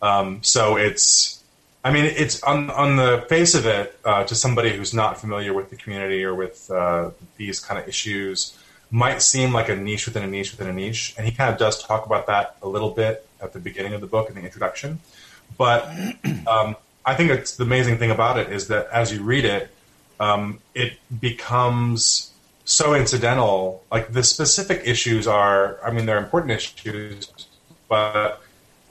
Um, 0.00 0.40
so 0.44 0.76
it's, 0.76 1.42
I 1.82 1.90
mean, 1.90 2.04
it's 2.04 2.44
on 2.44 2.70
on 2.70 2.94
the 2.94 3.26
face 3.28 3.56
of 3.56 3.66
it 3.66 3.98
uh, 4.04 4.22
to 4.22 4.36
somebody 4.36 4.70
who's 4.76 4.94
not 4.94 5.20
familiar 5.20 5.52
with 5.52 5.70
the 5.70 5.76
community 5.76 6.22
or 6.22 6.32
with 6.32 6.70
uh, 6.70 7.10
these 7.38 7.58
kind 7.58 7.80
of 7.80 7.88
issues 7.88 8.56
might 8.90 9.22
seem 9.22 9.52
like 9.52 9.68
a 9.68 9.76
niche 9.76 10.06
within 10.06 10.22
a 10.22 10.26
niche 10.26 10.52
within 10.52 10.68
a 10.68 10.72
niche, 10.72 11.14
and 11.16 11.26
he 11.26 11.32
kind 11.32 11.52
of 11.52 11.58
does 11.58 11.82
talk 11.82 12.06
about 12.06 12.26
that 12.26 12.56
a 12.62 12.68
little 12.68 12.90
bit 12.90 13.26
at 13.40 13.52
the 13.52 13.58
beginning 13.58 13.94
of 13.94 14.00
the 14.00 14.06
book 14.06 14.28
in 14.28 14.34
the 14.34 14.42
introduction. 14.42 15.00
But 15.56 15.88
um, 16.46 16.76
I 17.04 17.14
think 17.14 17.30
it's 17.30 17.56
the 17.56 17.64
amazing 17.64 17.98
thing 17.98 18.10
about 18.10 18.38
it 18.38 18.50
is 18.52 18.68
that 18.68 18.88
as 18.90 19.12
you 19.12 19.22
read 19.22 19.44
it, 19.44 19.70
um, 20.20 20.60
it 20.74 20.98
becomes 21.20 22.32
so 22.64 22.94
incidental. 22.94 23.82
Like 23.90 24.12
the 24.12 24.22
specific 24.22 24.82
issues 24.84 25.26
are, 25.26 25.78
I 25.84 25.90
mean, 25.90 26.06
they're 26.06 26.18
important 26.18 26.52
issues, 26.52 27.32
but 27.88 28.42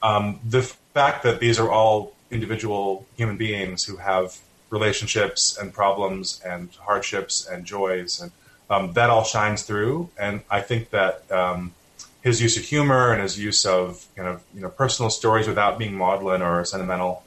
um, 0.01 0.39
the 0.47 0.61
fact 0.61 1.23
that 1.23 1.39
these 1.39 1.59
are 1.59 1.69
all 1.69 2.13
individual 2.31 3.05
human 3.15 3.37
beings 3.37 3.85
who 3.85 3.97
have 3.97 4.37
relationships 4.69 5.57
and 5.57 5.73
problems 5.73 6.41
and 6.45 6.69
hardships 6.81 7.47
and 7.47 7.65
joys 7.65 8.19
and 8.21 8.31
um, 8.69 8.93
that 8.93 9.09
all 9.09 9.23
shines 9.23 9.63
through. 9.63 10.09
And 10.19 10.41
I 10.49 10.61
think 10.61 10.89
that 10.91 11.29
um, 11.31 11.73
his 12.21 12.41
use 12.41 12.57
of 12.57 12.63
humor 12.63 13.11
and 13.11 13.21
his 13.21 13.39
use 13.39 13.65
of 13.65 14.05
kind 14.15 14.27
of 14.27 14.43
you 14.53 14.61
know 14.61 14.69
personal 14.69 15.09
stories 15.09 15.47
without 15.47 15.79
being 15.79 15.95
maudlin 15.95 16.41
or 16.41 16.63
sentimental 16.65 17.23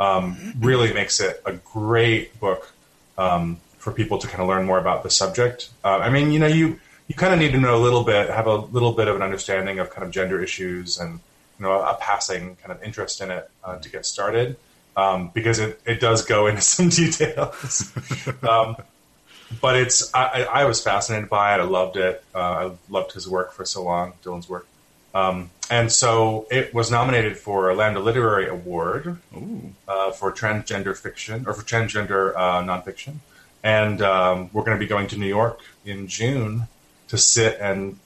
um, 0.00 0.54
really 0.58 0.92
makes 0.92 1.20
it 1.20 1.42
a 1.46 1.52
great 1.52 2.38
book 2.40 2.72
um, 3.18 3.58
for 3.78 3.92
people 3.92 4.18
to 4.18 4.26
kind 4.26 4.40
of 4.40 4.48
learn 4.48 4.64
more 4.64 4.78
about 4.78 5.02
the 5.02 5.10
subject. 5.10 5.70
Uh, 5.84 5.98
I 5.98 6.10
mean, 6.10 6.32
you 6.32 6.38
know, 6.38 6.46
you 6.46 6.80
you 7.08 7.14
kind 7.14 7.32
of 7.32 7.38
need 7.38 7.52
to 7.52 7.58
know 7.58 7.76
a 7.76 7.82
little 7.82 8.04
bit, 8.04 8.30
have 8.30 8.46
a 8.46 8.56
little 8.56 8.92
bit 8.92 9.08
of 9.08 9.16
an 9.16 9.22
understanding 9.22 9.78
of 9.78 9.90
kind 9.90 10.04
of 10.04 10.10
gender 10.10 10.42
issues 10.42 10.98
and 10.98 11.20
you 11.58 11.64
know 11.64 11.80
a 11.80 11.94
passing 12.00 12.56
kind 12.56 12.72
of 12.72 12.82
interest 12.82 13.20
in 13.20 13.30
it 13.30 13.50
uh, 13.64 13.76
to 13.78 13.88
get 13.88 14.06
started 14.06 14.56
um, 14.96 15.30
because 15.32 15.58
it, 15.58 15.80
it 15.86 16.00
does 16.00 16.24
go 16.24 16.46
into 16.46 16.60
some 16.74 16.88
details. 16.88 17.92
um, 18.42 18.76
but 19.60 19.76
it's 19.76 20.12
I, 20.14 20.42
I 20.44 20.64
was 20.64 20.82
fascinated 20.82 21.28
by 21.28 21.54
it. 21.54 21.60
I 21.60 21.64
loved 21.64 21.96
it. 21.96 22.22
Uh, 22.34 22.38
I 22.38 22.70
loved 22.88 23.12
his 23.12 23.28
work 23.28 23.52
for 23.52 23.64
so 23.64 23.82
long, 23.84 24.14
Dylan's 24.24 24.48
work. 24.48 24.66
Um, 25.14 25.50
and 25.70 25.92
so 25.92 26.46
it 26.50 26.72
was 26.72 26.90
nominated 26.90 27.36
for 27.36 27.68
a 27.70 27.74
Lambda 27.74 28.00
Literary 28.00 28.48
Award 28.48 29.18
uh, 29.88 30.10
for 30.12 30.32
transgender 30.32 30.96
fiction 30.96 31.44
or 31.46 31.52
for 31.54 31.62
transgender 31.62 32.34
uh, 32.34 32.62
nonfiction. 32.62 33.16
And 33.62 34.00
um, 34.02 34.50
we're 34.52 34.64
going 34.64 34.76
to 34.76 34.80
be 34.80 34.86
going 34.88 35.06
to 35.08 35.18
New 35.18 35.26
York 35.26 35.60
in 35.84 36.08
June 36.08 36.66
to 37.08 37.18
sit 37.18 37.58
and 37.60 37.98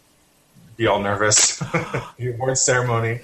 be 0.77 0.87
all 0.87 1.01
nervous 1.01 1.57
the 2.19 2.35
award 2.35 2.59
ceremony, 2.59 3.21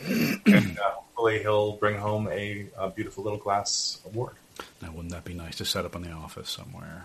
and 0.47 0.79
uh, 0.79 0.91
hopefully 0.93 1.41
he'll 1.41 1.73
bring 1.73 1.97
home 1.99 2.26
a, 2.29 2.67
a 2.79 2.88
beautiful 2.88 3.23
little 3.25 3.38
glass 3.38 4.00
award. 4.07 4.35
now, 4.81 4.91
wouldn't 4.93 5.11
that 5.12 5.25
be 5.25 5.35
nice 5.35 5.57
to 5.57 5.64
set 5.67 5.85
up 5.85 5.95
in 5.95 6.02
the 6.02 6.11
office 6.12 6.49
somewhere? 6.49 7.05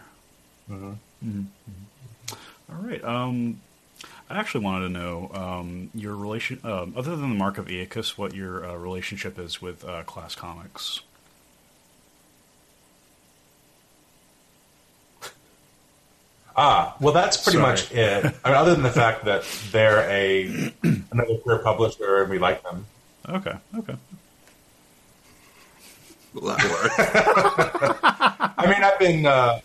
Mhm. 0.70 0.98
Mhm. 1.26 1.48
All 2.70 2.82
right. 2.82 3.04
Um, 3.04 3.62
I 4.30 4.38
actually 4.38 4.64
wanted 4.64 4.88
to 4.88 4.94
know 4.94 5.32
um, 5.34 5.90
your 5.94 6.16
relation, 6.16 6.60
um, 6.64 6.94
other 6.98 7.12
than 7.16 7.30
the 7.30 7.36
Mark 7.36 7.58
of 7.58 7.68
Aeacus, 7.68 8.18
what 8.18 8.36
your 8.36 8.66
uh, 8.66 8.76
relationship 8.76 9.40
is 9.40 9.62
with 9.62 9.84
uh, 9.86 10.04
Class 10.04 10.36
Comics. 10.36 11.02
Ah, 16.60 16.96
well, 17.00 17.14
that's 17.14 17.38
pretty 17.38 17.60
Sorry. 17.60 17.70
much 17.70 17.92
it. 17.92 18.26
I 18.44 18.50
mean, 18.50 18.58
other 18.58 18.74
than 18.74 18.82
the 18.82 18.90
fact 18.90 19.26
that 19.26 19.44
they're 19.72 20.10
a 20.10 20.74
another 21.12 21.38
queer 21.44 21.60
publisher 21.60 22.24
and 22.24 22.32
we 22.32 22.40
like 22.40 22.64
them. 22.64 22.84
Okay. 23.30 23.54
Okay. 23.78 23.96
Well, 26.34 26.56
that 26.58 26.64
worked. 26.72 26.96
I 28.58 28.66
mean, 28.66 28.84
I've 28.84 28.98
been 28.98 29.28
uh, 29.28 29.60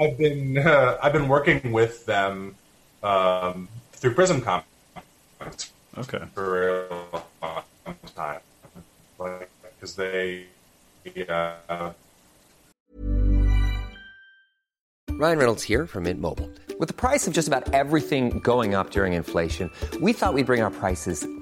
I've 0.00 0.16
been 0.16 0.58
uh, 0.58 0.98
I've 1.02 1.12
been 1.12 1.28
working 1.28 1.72
with 1.72 2.06
them 2.06 2.54
um, 3.02 3.68
through 3.92 4.14
Prism 4.14 4.40
Comics 4.40 5.72
Okay. 5.96 6.22
for 6.34 6.86
a 6.86 7.06
long 7.42 7.62
time, 8.14 8.40
because 9.18 9.96
they. 9.96 10.46
Uh, 11.28 11.92
Ryan 15.10 15.38
Reynolds 15.38 15.62
here 15.64 15.86
from 15.86 16.04
Mint 16.04 16.20
Mobile. 16.20 16.48
With 16.78 16.86
the 16.86 16.94
price 16.94 17.26
of 17.26 17.32
just 17.32 17.48
about 17.48 17.72
everything 17.74 18.38
going 18.38 18.74
up 18.74 18.90
during 18.90 19.14
inflation, 19.14 19.70
we 20.00 20.12
thought 20.12 20.32
we'd 20.34 20.46
bring 20.46 20.60
our 20.60 20.70
prices 20.70 21.26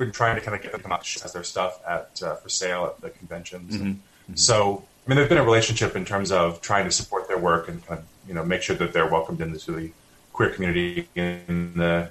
been 0.00 0.10
trying 0.12 0.34
to 0.34 0.40
kind 0.42 0.56
of 0.56 0.62
get 0.62 0.72
them 0.72 0.80
to 0.80 0.82
come 0.82 0.92
out 0.92 1.00
as 1.24 1.32
their 1.32 1.44
stuff 1.44 1.78
at 1.86 2.20
uh, 2.22 2.34
for 2.36 2.48
sale 2.48 2.84
at 2.86 3.00
the 3.00 3.10
conventions. 3.10 3.76
Mhm. 3.76 3.96
And 4.28 4.38
So, 4.38 4.84
I 5.06 5.08
mean, 5.08 5.16
there's 5.16 5.28
been 5.28 5.38
a 5.38 5.44
relationship 5.44 5.94
in 5.94 6.04
terms 6.04 6.32
of 6.32 6.60
trying 6.60 6.84
to 6.86 6.90
support 6.90 7.28
their 7.28 7.38
work 7.38 7.68
and 7.68 7.84
kind 7.86 8.00
of 8.00 8.06
you 8.28 8.34
know 8.34 8.44
make 8.44 8.62
sure 8.62 8.76
that 8.76 8.92
they're 8.92 9.08
welcomed 9.16 9.40
into 9.40 9.72
the 9.72 9.90
queer 10.32 10.50
community 10.50 11.08
in 11.14 11.72
the 11.76 12.10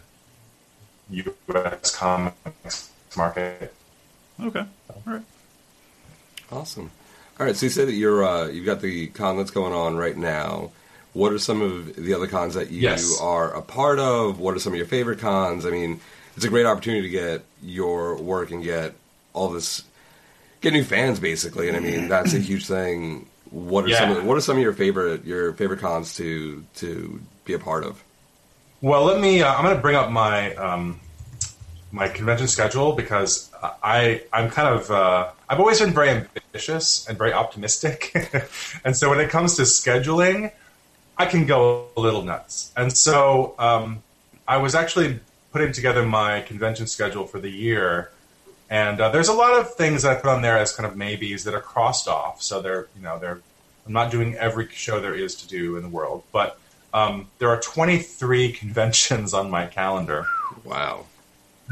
U.S. 1.10 1.96
comics 1.96 2.89
market. 3.17 3.74
Okay. 4.41 4.65
All 4.89 5.01
right. 5.05 5.22
Awesome. 6.51 6.91
All 7.40 7.46
right. 7.46 7.55
So 7.55 7.66
you 7.66 7.70
said 7.70 7.87
that 7.87 7.94
you're 7.94 8.24
uh, 8.24 8.48
you've 8.48 8.66
got 8.66 8.81
the 8.81 9.07
con 9.07 9.37
that's 9.37 9.51
going 9.51 9.74
on 9.74 9.98
right 9.98 10.16
now. 10.18 10.72
What 11.13 11.33
are 11.33 11.40
some 11.40 11.61
of 11.61 11.96
the 11.96 12.13
other 12.13 12.27
cons 12.27 12.53
that 12.53 12.70
you 12.70 12.81
Yes. 12.81 13.20
are 13.20 13.51
a 13.55 13.61
part 13.61 13.98
of? 14.00 14.40
What 14.40 14.55
are 14.55 14.59
some 14.59 14.74
of 14.74 14.77
your 14.77 14.85
favorite 14.85 15.20
cons? 15.20 15.66
I 15.66 15.72
mean, 15.72 16.00
it's 16.39 16.45
a 16.45 16.49
great 16.49 16.65
opportunity 16.65 17.01
to 17.01 17.09
get 17.09 17.43
your 17.61 18.15
work 18.15 18.49
and 18.49 18.63
get 18.63 18.93
all 19.33 19.49
this, 19.49 19.83
get 20.61 20.71
new 20.71 20.85
fans 20.85 21.19
basically. 21.19 21.67
And 21.67 21.75
I 21.75 21.81
mean, 21.81 22.07
that's 22.07 22.33
a 22.33 22.39
huge 22.39 22.65
thing. 22.65 23.27
What 23.49 23.83
are 23.83 23.93
some 23.93 24.11
of, 24.11 24.23
What 24.23 24.37
are 24.37 24.41
some 24.41 24.55
of 24.55 24.63
your 24.63 24.71
favorite 24.71 25.25
your 25.25 25.51
favorite 25.51 25.81
cons 25.81 26.15
to 26.15 26.63
to 26.75 27.19
be 27.43 27.51
a 27.55 27.59
part 27.59 27.83
of? 27.83 28.01
Well, 28.79 29.03
let 29.03 29.19
me. 29.19 29.41
Uh, 29.41 29.53
I'm 29.53 29.65
going 29.65 29.75
to 29.75 29.81
bring 29.81 29.97
up 29.97 30.11
my 30.11 30.55
um, 30.55 31.01
my 31.91 32.07
convention 32.07 32.47
schedule 32.47 32.93
because 32.93 33.51
I 33.61 34.21
I'm 34.31 34.49
kind 34.49 34.69
of 34.69 34.89
uh, 34.89 35.31
I've 35.49 35.59
always 35.59 35.81
been 35.81 35.91
very 35.91 36.09
ambitious 36.09 37.05
and 37.09 37.17
very 37.17 37.33
optimistic, 37.33 38.15
and 38.85 38.95
so 38.95 39.09
when 39.09 39.19
it 39.19 39.29
comes 39.29 39.57
to 39.57 39.63
scheduling, 39.63 40.53
I 41.17 41.25
can 41.25 41.45
go 41.45 41.87
a 41.97 41.99
little 41.99 42.21
nuts. 42.21 42.71
And 42.77 42.95
so 42.95 43.55
um, 43.59 44.03
I 44.47 44.55
was 44.57 44.73
actually 44.73 45.19
putting 45.51 45.72
together 45.72 46.05
my 46.05 46.42
convention 46.42 46.88
schedule 46.88 47.25
for 47.25 47.40
the 47.40 47.51
year, 47.51 48.12
and 48.70 49.01
uh, 49.01 49.09
there's 49.09 49.29
a 49.29 49.33
lot 49.33 49.59
of 49.59 49.74
things 49.75 50.03
that 50.03 50.18
I 50.18 50.20
put 50.20 50.29
on 50.29 50.42
there 50.42 50.57
as 50.57 50.74
kind 50.74 50.88
of 50.88 50.96
maybes 50.96 51.44
that 51.44 51.53
are 51.53 51.62
crossed 51.62 52.07
off. 52.07 52.42
So 52.42 52.62
they're 52.62 52.88
you 52.96 53.01
know 53.01 53.20
they're 53.20 53.42
I'm 53.90 53.94
not 53.94 54.12
doing 54.12 54.35
every 54.35 54.70
show 54.72 55.01
there 55.01 55.16
is 55.16 55.33
to 55.38 55.48
do 55.48 55.75
in 55.75 55.81
the 55.81 55.90
world, 55.90 56.24
but 56.31 56.59
um, 56.94 57.27
there 57.40 57.50
are 57.50 57.59
23 57.59 58.51
conventions 58.53 59.33
on 59.33 59.50
my 59.50 59.66
calendar. 59.66 60.27
Wow. 60.64 61.05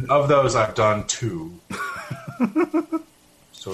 Of 0.10 0.28
those, 0.28 0.56
I've 0.56 0.74
done 0.74 1.06
two. 1.08 1.60
so 3.52 3.74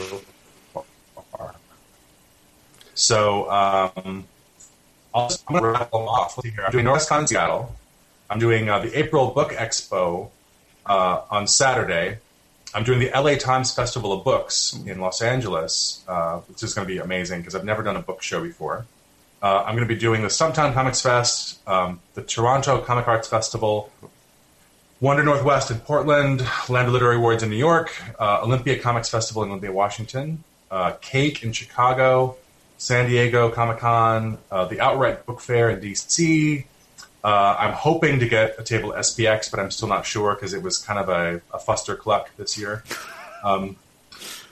far. 1.31 1.55
So 2.95 3.49
um, 3.49 4.25
I'll 5.13 5.29
just, 5.29 5.43
I'm 5.47 5.53
going 5.53 5.63
to 5.63 5.79
rattle 5.79 5.99
them 5.99 6.07
off. 6.09 6.37
Let's 6.37 6.49
see 6.49 6.53
here. 6.53 6.65
I'm 6.65 6.71
doing 6.71 6.85
Norwescon 6.85 7.27
Seattle. 7.27 7.73
I'm 8.33 8.39
doing 8.39 8.67
uh, 8.67 8.79
the 8.79 8.97
April 8.97 9.29
Book 9.29 9.51
Expo 9.51 10.31
uh, 10.87 11.21
on 11.29 11.45
Saturday. 11.45 12.17
I'm 12.73 12.83
doing 12.83 12.97
the 12.97 13.11
LA 13.13 13.35
Times 13.35 13.71
Festival 13.71 14.11
of 14.11 14.23
Books 14.23 14.75
in 14.87 14.99
Los 14.99 15.21
Angeles, 15.21 16.03
uh, 16.07 16.39
which 16.39 16.63
is 16.63 16.73
going 16.73 16.87
to 16.87 16.91
be 16.91 16.97
amazing 16.97 17.41
because 17.41 17.53
I've 17.53 17.63
never 17.63 17.83
done 17.83 17.95
a 17.95 18.01
book 18.01 18.23
show 18.23 18.41
before. 18.41 18.87
Uh, 19.43 19.61
I'm 19.63 19.75
going 19.75 19.87
to 19.87 19.93
be 19.93 19.99
doing 19.99 20.23
the 20.23 20.29
Stumptown 20.29 20.73
Comics 20.73 20.99
Fest, 20.99 21.59
um, 21.67 21.99
the 22.15 22.23
Toronto 22.23 22.81
Comic 22.81 23.07
Arts 23.07 23.27
Festival, 23.27 23.91
Wonder 24.99 25.23
Northwest 25.23 25.69
in 25.69 25.77
Portland, 25.77 26.43
Lambda 26.69 26.91
Literary 26.91 27.17
Awards 27.17 27.43
in 27.43 27.51
New 27.51 27.55
York, 27.55 27.93
uh, 28.19 28.41
Olympia 28.41 28.79
Comics 28.79 29.09
Festival 29.09 29.43
in 29.43 29.49
Olympia, 29.49 29.71
Washington, 29.71 30.43
uh, 30.71 30.93
Cake 31.01 31.43
in 31.43 31.51
Chicago, 31.51 32.35
San 32.79 33.07
Diego 33.07 33.51
Comic 33.51 33.77
Con, 33.77 34.39
the 34.49 34.77
OutWrite 34.77 35.23
Book 35.27 35.39
Fair 35.39 35.69
in 35.69 35.79
DC. 35.79 36.65
Uh, 37.23 37.55
I'm 37.57 37.73
hoping 37.73 38.19
to 38.19 38.27
get 38.27 38.55
a 38.59 38.63
table 38.63 38.91
SPX, 38.91 39.49
but 39.49 39.59
I'm 39.59 39.71
still 39.71 39.87
not 39.87 40.05
sure 40.05 40.35
because 40.35 40.53
it 40.53 40.61
was 40.61 40.77
kind 40.77 40.99
of 40.99 41.09
a, 41.09 41.41
a 41.53 41.59
fuster 41.59 41.97
cluck 41.97 42.29
this 42.35 42.57
year. 42.57 42.83
Um, 43.43 43.77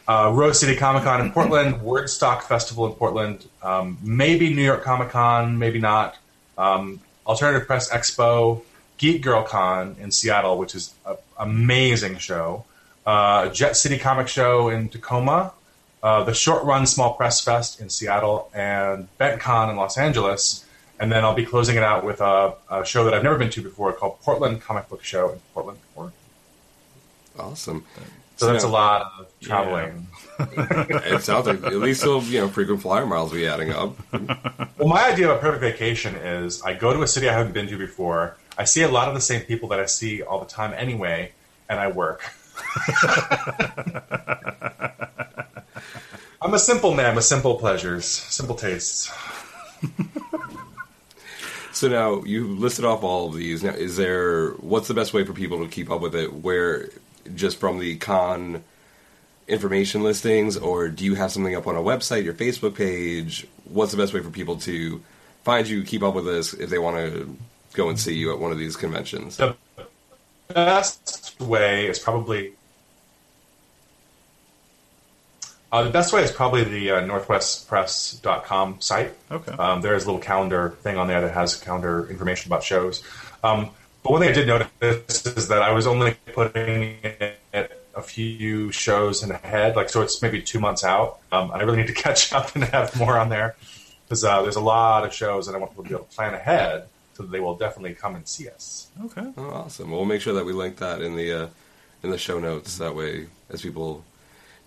uh, 0.08 0.32
Rose 0.34 0.60
City 0.60 0.76
Comic 0.76 1.04
Con 1.04 1.22
in 1.22 1.32
Portland, 1.32 1.76
Wordstock 1.76 2.44
Festival 2.44 2.86
in 2.88 2.94
Portland, 2.94 3.48
um, 3.62 3.98
maybe 4.02 4.54
New 4.54 4.64
York 4.64 4.84
Comic 4.84 5.10
Con, 5.10 5.58
maybe 5.60 5.80
not. 5.80 6.18
Um, 6.58 7.02
Alternative 7.26 7.68
Press 7.68 7.90
Expo, 7.92 8.62
Geek 8.98 9.22
Girl 9.22 9.44
Con 9.44 9.96
in 10.00 10.12
Seattle, 10.12 10.58
which 10.58 10.76
is 10.76 10.94
an 11.06 11.18
amazing 11.38 12.18
show. 12.18 12.66
Uh, 13.06 13.50
Jet 13.50 13.76
City 13.76 13.98
Comic 13.98 14.28
Show 14.28 14.70
in 14.70 14.90
Tacoma, 14.90 15.54
uh, 16.04 16.24
the 16.24 16.34
Short 16.34 16.64
Run 16.64 16.86
Small 16.86 17.14
Press 17.14 17.42
Fest 17.42 17.80
in 17.80 17.90
Seattle, 17.90 18.50
and 18.54 19.08
BentCon 19.20 19.70
in 19.70 19.76
Los 19.76 19.98
Angeles. 19.98 20.66
And 21.02 21.12
then 21.12 21.26
I'll 21.26 21.34
be 21.34 21.46
closing 21.46 21.76
it 21.78 21.84
out 21.84 22.06
with 22.06 22.22
a, 22.22 22.54
a 22.70 22.86
show 22.86 23.04
that 23.06 23.14
I've 23.16 23.24
never 23.24 23.38
been 23.38 23.50
to 23.50 23.62
before 23.62 23.92
called 23.92 24.22
Portland 24.22 24.62
Comic 24.62 24.88
Book 24.88 25.04
Show 25.04 25.32
in 25.32 25.40
Portland, 25.54 25.80
Oregon. 25.96 26.14
Awesome. 27.40 27.86
So 28.38 28.52
that's 28.52 28.64
a 28.64 28.68
lot 28.70 29.12
of 29.20 29.28
traveling. 29.40 30.08
it 30.40 31.24
sounds 31.24 31.48
like 31.48 31.64
at 31.64 31.74
least 31.74 32.02
still 32.02 32.24
you 32.24 32.40
know 32.40 32.48
frequent 32.48 32.82
flyer 32.82 33.06
miles 33.06 33.32
will 33.32 33.40
be 33.40 33.48
adding 33.48 33.72
up. 33.72 33.96
Well, 34.78 34.88
my 34.88 35.12
idea 35.12 35.30
of 35.30 35.38
a 35.38 35.40
perfect 35.40 35.62
vacation 35.62 36.16
is 36.16 36.62
I 36.64 36.74
go 36.74 36.92
to 36.94 37.04
a 37.04 37.08
city 37.08 37.30
I 37.30 37.34
haven't 37.34 37.54
been 37.54 37.68
to 37.68 37.78
before. 37.78 38.38
I 38.58 38.64
see 38.64 38.82
a 38.82 38.88
lot 38.88 39.08
of 39.08 39.14
the 39.14 39.22
same 39.22 39.42
people 39.42 39.70
that 39.70 39.80
I 39.80 39.86
see 39.86 40.24
all 40.24 40.40
the 40.40 40.48
time 40.48 40.74
anyway, 40.76 41.34
and 41.70 41.80
I 41.80 41.88
work. 41.88 42.24
I'm 46.42 46.54
a 46.56 46.60
simple 46.60 46.96
man 46.96 47.16
with 47.16 47.26
simple 47.26 47.56
pleasures, 47.56 48.06
simple 48.06 48.56
tastes. 48.56 49.12
So 51.74 51.88
now 51.88 52.24
you 52.24 52.48
listed 52.48 52.86
off 52.86 53.04
all 53.04 53.28
of 53.28 53.36
these. 53.36 53.64
Now, 53.64 53.72
is 53.72 53.98
there 53.98 54.50
what's 54.52 54.88
the 54.88 54.94
best 54.94 55.14
way 55.14 55.24
for 55.24 55.34
people 55.34 55.64
to 55.64 55.70
keep 55.70 55.90
up 55.90 56.02
with 56.02 56.16
it? 56.16 56.34
Where 56.34 56.90
just 57.34 57.60
from 57.60 57.80
the 57.80 57.96
con 57.98 58.64
information 59.48 60.04
listings, 60.04 60.58
or 60.58 60.90
do 60.90 61.04
you 61.04 61.16
have 61.16 61.32
something 61.32 61.56
up 61.56 61.68
on 61.68 61.76
a 61.76 61.82
website, 61.82 62.24
your 62.24 62.34
Facebook 62.34 62.76
page? 62.76 63.48
What's 63.66 63.92
the 63.92 63.98
best 63.98 64.14
way 64.14 64.22
for 64.22 64.30
people 64.30 64.58
to 64.58 65.02
find 65.44 65.68
you, 65.68 65.84
keep 65.84 66.04
up 66.04 66.14
with 66.14 66.26
this 66.26 66.54
if 66.54 66.70
they 66.70 66.78
want 66.78 66.98
to 66.98 67.38
go 67.74 67.90
and 67.90 68.00
see 68.00 68.16
you 68.16 68.32
at 68.32 68.40
one 68.40 68.52
of 68.52 68.58
these 68.58 68.76
conventions? 68.76 69.38
The 69.38 69.56
best 70.50 71.40
way 71.40 71.88
is 71.88 72.00
probably 72.00 72.54
uh, 75.72 75.84
the 75.84 75.90
best 75.90 76.12
way 76.12 76.24
is 76.24 76.32
probably 76.32 76.64
the 76.64 76.92
uh, 76.92 77.02
northwestpress.com 77.02 78.82
site. 78.82 79.14
Okay. 79.32 79.52
Um, 79.54 79.82
there's 79.82 80.04
a 80.04 80.06
little 80.08 80.22
calendar 80.22 80.72
thing 80.82 80.98
on 80.98 81.08
there 81.08 81.22
that 81.22 81.34
has 81.34 81.56
calendar 81.56 82.10
information 82.10 82.50
about 82.50 82.64
shows. 82.64 83.04
Um, 83.44 83.70
but 84.04 84.12
one 84.12 84.22
thing 84.22 84.30
I 84.30 84.34
did 84.34 84.48
notice 84.48 85.26
is 85.26 85.48
that 85.48 85.62
I 85.62 85.72
was 85.72 85.88
only 85.88 86.16
putting 86.34 86.98
it 87.04 87.88
a 87.96 88.02
few 88.02 88.72
shows 88.72 89.24
in 89.24 89.32
ahead, 89.32 89.76
like 89.76 89.90
so 89.90 90.02
it's 90.02 90.22
maybe 90.22 90.42
two 90.42 90.60
months 90.60 90.84
out. 90.84 91.20
Um, 91.32 91.52
I 91.52 91.62
really 91.62 91.78
need 91.78 91.88
to 91.88 91.94
catch 92.08 92.34
up 92.34 92.56
and 92.56 92.64
have 92.66 92.98
more 92.98 93.18
on 93.18 93.30
there 93.30 93.56
because 94.08 94.24
uh, 94.24 94.42
there's 94.42 94.56
a 94.56 94.62
lot 94.62 95.06
of 95.06 95.14
shows 95.14 95.48
and 95.48 95.56
I 95.56 95.60
want 95.60 95.72
people 95.72 95.84
to 95.84 95.90
be 95.90 95.96
able 95.96 96.06
to 96.06 96.16
plan 96.16 96.34
ahead 96.34 96.88
so 97.14 97.24
that 97.24 97.32
they 97.32 97.40
will 97.40 97.56
definitely 97.56 97.94
come 97.94 98.16
and 98.16 98.28
see 98.28 98.50
us. 98.50 98.90
Okay. 99.06 99.32
Oh, 99.38 99.50
awesome. 99.52 99.90
Well, 99.90 100.00
we'll 100.00 100.08
make 100.08 100.22
sure 100.22 100.34
that 100.34 100.46
we 100.46 100.54
link 100.54 100.78
that 100.78 101.02
in 101.02 101.16
the 101.16 101.44
uh, 101.44 101.48
in 102.04 102.10
the 102.10 102.18
show 102.18 102.40
notes. 102.40 102.78
That 102.78 102.96
way, 102.96 103.28
as 103.50 103.62
people 103.62 104.04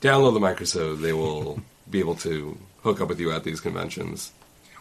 download 0.05 0.35
the 0.35 0.41
microsode, 0.41 1.01
they 1.01 1.13
will 1.13 1.61
be 1.91 1.99
able 1.99 2.15
to 2.17 2.57
hook 2.83 3.01
up 3.01 3.09
with 3.09 3.19
you 3.19 3.33
at 3.33 3.43
these 3.43 3.61
conventions. 3.61 4.33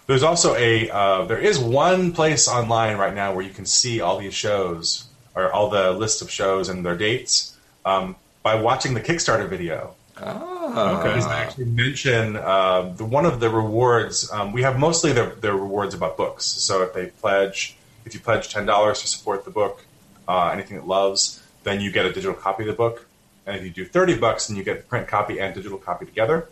There's 0.05 0.23
also 0.23 0.53
a 0.55 0.89
uh, 0.89 1.25
there 1.25 1.39
is 1.39 1.57
one 1.57 2.11
place 2.11 2.49
online 2.49 2.97
right 2.97 3.15
now 3.15 3.33
where 3.33 3.45
you 3.45 3.53
can 3.53 3.65
see 3.65 4.01
all 4.01 4.19
these 4.19 4.33
shows 4.33 5.07
or 5.33 5.51
all 5.51 5.69
the 5.69 5.91
list 5.91 6.21
of 6.21 6.29
shows 6.29 6.67
and 6.67 6.85
their 6.85 6.97
dates 6.97 7.57
um, 7.85 8.17
by 8.43 8.55
watching 8.55 8.93
the 8.93 8.99
Kickstarter 9.01 9.47
video. 9.47 9.95
Ah, 10.17 10.99
okay. 10.99 11.19
I 11.21 11.39
actually 11.39 11.65
mention 11.65 12.35
uh, 12.35 12.93
the, 12.97 13.05
one 13.05 13.25
of 13.25 13.39
the 13.39 13.49
rewards. 13.49 14.29
Um, 14.31 14.51
we 14.51 14.61
have 14.61 14.77
mostly 14.77 15.11
the, 15.11 15.35
the 15.39 15.53
rewards 15.53 15.95
about 15.95 16.17
books. 16.17 16.45
So 16.45 16.83
if 16.83 16.93
they 16.93 17.07
pledge, 17.07 17.75
if 18.05 18.13
you 18.13 18.19
pledge 18.19 18.49
ten 18.49 18.65
dollars 18.65 19.01
to 19.01 19.07
support 19.07 19.45
the 19.45 19.51
book, 19.51 19.85
uh, 20.27 20.49
anything 20.49 20.77
it 20.77 20.85
loves, 20.85 21.41
then 21.63 21.79
you 21.79 21.91
get 21.91 22.05
a 22.05 22.11
digital 22.11 22.35
copy 22.35 22.63
of 22.63 22.67
the 22.67 22.73
book. 22.73 23.07
And 23.45 23.57
if 23.57 23.63
you 23.63 23.69
do 23.71 23.85
thirty 23.85 24.17
bucks, 24.17 24.47
then 24.47 24.57
you 24.57 24.63
get 24.63 24.77
the 24.77 24.83
print 24.83 25.07
copy 25.07 25.39
and 25.39 25.53
digital 25.53 25.77
copy 25.77 26.05
together, 26.05 26.47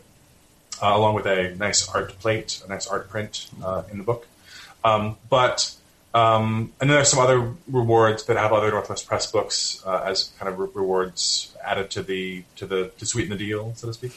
uh, 0.81 0.91
along 0.93 1.15
with 1.15 1.25
a 1.25 1.55
nice 1.55 1.87
art 1.89 2.19
plate, 2.19 2.61
a 2.65 2.69
nice 2.69 2.87
art 2.87 3.09
print 3.09 3.49
uh, 3.63 3.83
in 3.91 3.97
the 3.97 4.03
book. 4.03 4.27
Um, 4.83 5.15
but 5.29 5.73
um, 6.13 6.73
and 6.81 6.89
then 6.89 6.97
there's 6.97 7.09
some 7.09 7.19
other 7.19 7.53
rewards 7.69 8.25
that 8.25 8.35
have 8.35 8.51
other 8.51 8.71
Northwest 8.71 9.07
Press 9.07 9.31
books 9.31 9.81
uh, 9.85 10.03
as 10.05 10.31
kind 10.37 10.51
of 10.51 10.59
re- 10.59 10.67
rewards 10.73 11.55
added 11.63 11.89
to 11.91 12.03
the 12.03 12.43
to 12.57 12.65
the 12.65 12.91
to 12.97 13.05
sweeten 13.05 13.29
the 13.29 13.37
deal, 13.37 13.73
so 13.75 13.87
to 13.87 13.93
speak. 13.93 14.11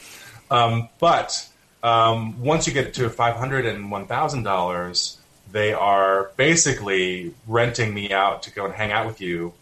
Um, 0.51 0.89
but 0.99 1.47
um, 1.81 2.43
once 2.43 2.67
you 2.67 2.73
get 2.73 2.93
to 2.95 3.09
five 3.09 3.35
hundred 3.35 3.65
and 3.65 3.89
one 3.89 4.05
thousand 4.07 4.43
dollars, 4.43 5.17
they 5.51 5.71
are 5.71 6.31
basically 6.35 7.33
renting 7.47 7.93
me 7.93 8.11
out 8.11 8.43
to 8.43 8.51
go 8.51 8.65
and 8.65 8.73
hang 8.73 8.91
out 8.91 9.07
with 9.07 9.21
you. 9.21 9.53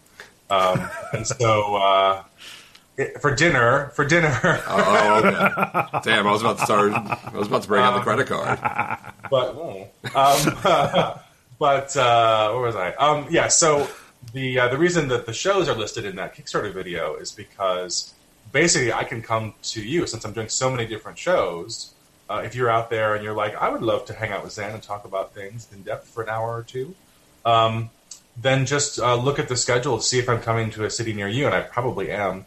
Um, 0.50 0.88
and 1.12 1.26
so 1.26 1.76
uh, 1.76 2.22
for 3.20 3.34
dinner, 3.34 3.88
for 3.94 4.04
dinner. 4.04 4.38
Oh, 4.68 5.22
okay. 5.24 6.00
Damn, 6.04 6.26
I 6.26 6.32
was 6.32 6.42
about 6.42 6.58
to 6.58 6.64
start. 6.64 6.92
I 6.92 7.36
was 7.36 7.48
about 7.48 7.62
to 7.62 7.68
bring 7.68 7.82
out 7.82 7.94
the 7.94 8.00
credit 8.00 8.26
card. 8.28 8.58
but 9.30 9.56
um, 10.14 11.20
but 11.58 11.96
uh, 11.96 12.52
where 12.52 12.62
was 12.62 12.76
I? 12.76 12.92
Um, 12.94 13.26
yeah, 13.30 13.48
so 13.48 13.88
the 14.32 14.60
uh, 14.60 14.68
the 14.68 14.78
reason 14.78 15.08
that 15.08 15.26
the 15.26 15.32
shows 15.32 15.68
are 15.68 15.74
listed 15.74 16.04
in 16.04 16.16
that 16.16 16.34
Kickstarter 16.34 16.72
video 16.72 17.16
is 17.16 17.32
because 17.32 18.14
basically 18.52 18.92
I 18.92 19.04
can 19.04 19.22
come 19.22 19.54
to 19.64 19.82
you 19.82 20.06
since 20.06 20.24
I'm 20.24 20.32
doing 20.32 20.48
so 20.48 20.70
many 20.70 20.86
different 20.86 21.18
shows. 21.18 21.92
Uh, 22.30 22.42
if 22.44 22.54
you're 22.54 22.70
out 22.70 22.88
there 22.88 23.14
and 23.14 23.22
you're 23.22 23.34
like, 23.34 23.54
I 23.56 23.68
would 23.68 23.82
love 23.82 24.06
to 24.06 24.14
hang 24.14 24.32
out 24.32 24.42
with 24.42 24.52
Zan 24.52 24.72
and 24.72 24.82
talk 24.82 25.04
about 25.04 25.34
things 25.34 25.68
in 25.72 25.82
depth 25.82 26.08
for 26.08 26.22
an 26.22 26.30
hour 26.30 26.56
or 26.56 26.62
two, 26.62 26.94
um, 27.44 27.90
then 28.36 28.64
just 28.64 28.98
uh, 28.98 29.14
look 29.14 29.38
at 29.38 29.48
the 29.48 29.56
schedule, 29.56 30.00
see 30.00 30.18
if 30.18 30.28
I'm 30.28 30.40
coming 30.40 30.70
to 30.70 30.84
a 30.84 30.90
city 30.90 31.12
near 31.12 31.28
you, 31.28 31.44
and 31.44 31.54
I 31.54 31.60
probably 31.60 32.10
am. 32.10 32.46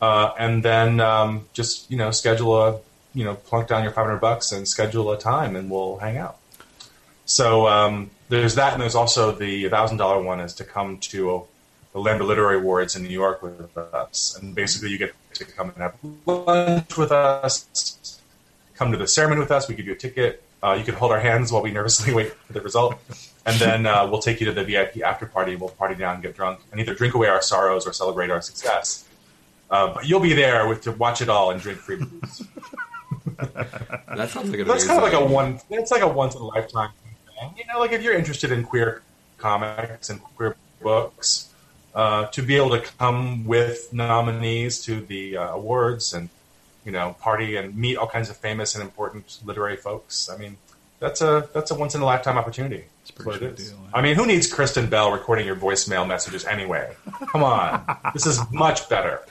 Uh, 0.00 0.32
and 0.38 0.62
then 0.62 1.00
um, 1.00 1.46
just 1.52 1.90
you 1.90 1.96
know 1.96 2.10
schedule 2.10 2.56
a 2.56 2.80
you 3.14 3.24
know 3.24 3.34
plunk 3.34 3.68
down 3.68 3.82
your 3.82 3.92
500 3.92 4.18
bucks 4.18 4.52
and 4.52 4.68
schedule 4.68 5.10
a 5.10 5.18
time, 5.18 5.56
and 5.56 5.70
we'll 5.70 5.96
hang 5.96 6.18
out. 6.18 6.38
So 7.24 7.66
um, 7.66 8.10
there's 8.28 8.54
that, 8.56 8.74
and 8.74 8.82
there's 8.82 8.94
also 8.94 9.32
the 9.32 9.68
thousand 9.68 9.96
dollar 9.98 10.22
one 10.22 10.40
is 10.40 10.54
to 10.54 10.64
come 10.64 10.98
to 10.98 11.44
the 11.92 11.98
Lambda 11.98 12.24
Literary 12.24 12.58
Awards 12.58 12.94
in 12.94 13.02
New 13.02 13.08
York 13.08 13.42
with 13.42 13.76
us, 13.76 14.38
and 14.40 14.54
basically 14.54 14.90
you 14.90 14.98
get 14.98 15.14
to 15.34 15.44
come 15.44 15.70
and 15.70 15.78
have 15.78 15.94
lunch 16.26 16.96
with 16.98 17.10
us, 17.10 18.20
come 18.74 18.92
to 18.92 18.98
the 18.98 19.08
ceremony 19.08 19.40
with 19.40 19.50
us. 19.50 19.66
We 19.66 19.74
give 19.74 19.86
you 19.86 19.92
a 19.92 19.96
ticket. 19.96 20.42
Uh, 20.62 20.74
you 20.78 20.84
can 20.84 20.94
hold 20.94 21.10
our 21.10 21.20
hands 21.20 21.50
while 21.50 21.62
we 21.62 21.70
nervously 21.70 22.12
wait 22.18 22.32
for 22.32 22.52
the 22.52 22.60
result, 22.60 22.96
and 23.46 23.58
then 23.58 23.86
uh, 23.86 24.06
we'll 24.06 24.20
take 24.20 24.40
you 24.40 24.46
to 24.46 24.52
the 24.52 24.64
VIP 24.64 25.02
after 25.02 25.24
party. 25.24 25.56
We'll 25.56 25.70
party 25.70 25.94
down, 25.94 26.20
get 26.20 26.36
drunk, 26.36 26.60
and 26.70 26.80
either 26.80 26.94
drink 26.94 27.14
away 27.14 27.28
our 27.28 27.40
sorrows 27.40 27.86
or 27.86 27.94
celebrate 27.94 28.30
our 28.30 28.42
success. 28.42 29.05
Uh, 29.70 29.94
but 29.94 30.06
you'll 30.06 30.20
be 30.20 30.32
there 30.32 30.68
with 30.68 30.82
to 30.82 30.92
watch 30.92 31.20
it 31.20 31.28
all 31.28 31.50
and 31.50 31.60
drink 31.60 31.78
free 31.78 31.96
booze. 31.96 32.46
that 33.36 34.28
sounds 34.30 34.50
like 34.50 34.60
an 34.60 34.68
That's 34.68 34.86
kind 34.86 34.98
of 34.98 35.02
like 35.02 35.20
a 35.20 35.24
one. 35.24 35.60
That's 35.68 35.90
like 35.90 36.02
a 36.02 36.08
once 36.08 36.34
in 36.34 36.40
a 36.40 36.44
lifetime 36.44 36.90
thing. 37.26 37.50
You 37.56 37.64
know, 37.72 37.80
like 37.80 37.92
if 37.92 38.02
you're 38.02 38.14
interested 38.14 38.52
in 38.52 38.64
queer 38.64 39.02
comics 39.38 40.10
and 40.10 40.22
queer 40.22 40.56
books, 40.80 41.52
uh, 41.94 42.26
to 42.26 42.42
be 42.42 42.56
able 42.56 42.70
to 42.70 42.80
come 42.80 43.44
with 43.44 43.92
nominees 43.92 44.82
to 44.82 45.00
the 45.00 45.36
uh, 45.36 45.54
awards 45.54 46.12
and 46.12 46.28
you 46.84 46.92
know 46.92 47.16
party 47.20 47.56
and 47.56 47.76
meet 47.76 47.96
all 47.96 48.06
kinds 48.06 48.30
of 48.30 48.36
famous 48.36 48.74
and 48.74 48.82
important 48.82 49.40
literary 49.44 49.76
folks. 49.76 50.30
I 50.30 50.36
mean, 50.36 50.56
that's 51.00 51.20
a 51.20 51.48
that's 51.52 51.70
a 51.70 51.74
once 51.74 51.94
in 51.94 52.02
a 52.02 52.04
lifetime 52.04 52.38
opportunity. 52.38 52.84
That's 53.16 53.26
what 53.26 53.42
it 53.42 53.58
is. 53.58 53.74
I 53.94 54.02
mean, 54.02 54.14
who 54.14 54.26
needs 54.26 54.52
Kristen 54.52 54.88
Bell 54.88 55.10
recording 55.10 55.46
your 55.46 55.56
voicemail 55.56 56.06
messages 56.06 56.44
anyway? 56.44 56.94
Come 57.32 57.42
on, 57.42 57.82
this 58.12 58.26
is 58.26 58.38
much 58.52 58.88
better, 58.90 59.22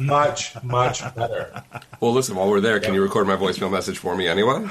much 0.00 0.56
much 0.64 1.02
better. 1.14 1.62
Well, 2.00 2.12
listen, 2.12 2.34
while 2.34 2.48
we're 2.50 2.60
there, 2.60 2.80
can 2.80 2.94
you 2.94 3.02
record 3.02 3.26
my 3.26 3.36
voicemail 3.36 3.70
message 3.70 3.98
for 3.98 4.16
me 4.16 4.26
anyway? 4.26 4.66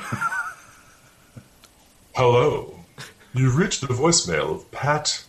Hello. 2.15 2.73
You've 3.33 3.55
reached 3.57 3.81
the 3.81 3.87
voicemail 3.87 4.55
of 4.55 4.69
Pat 4.71 5.23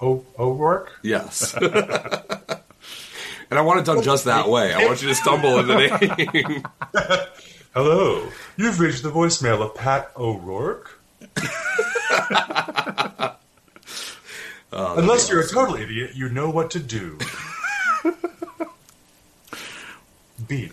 o- 0.00 0.24
O'Rourke. 0.38 0.92
Yes. 1.02 1.54
and 1.56 1.72
I 3.50 3.60
want 3.62 3.80
it 3.80 3.86
done 3.86 4.02
just 4.02 4.26
that 4.26 4.48
way. 4.48 4.74
I 4.74 4.84
want 4.84 5.00
you 5.02 5.08
to 5.08 5.14
stumble 5.14 5.58
in 5.60 5.66
the 5.66 5.76
name. 6.34 6.62
Hello. 7.74 8.28
You've 8.56 8.78
reached 8.80 9.02
the 9.02 9.10
voicemail 9.10 9.62
of 9.62 9.74
Pat 9.74 10.10
O'Rourke. 10.16 11.00
Oh, 14.70 14.98
Unless 14.98 15.30
you're 15.30 15.40
a 15.40 15.46
total 15.48 15.76
idiot, 15.76 16.10
you 16.14 16.28
know 16.28 16.50
what 16.50 16.70
to 16.72 16.78
do. 16.78 17.18
Beep. 20.46 20.72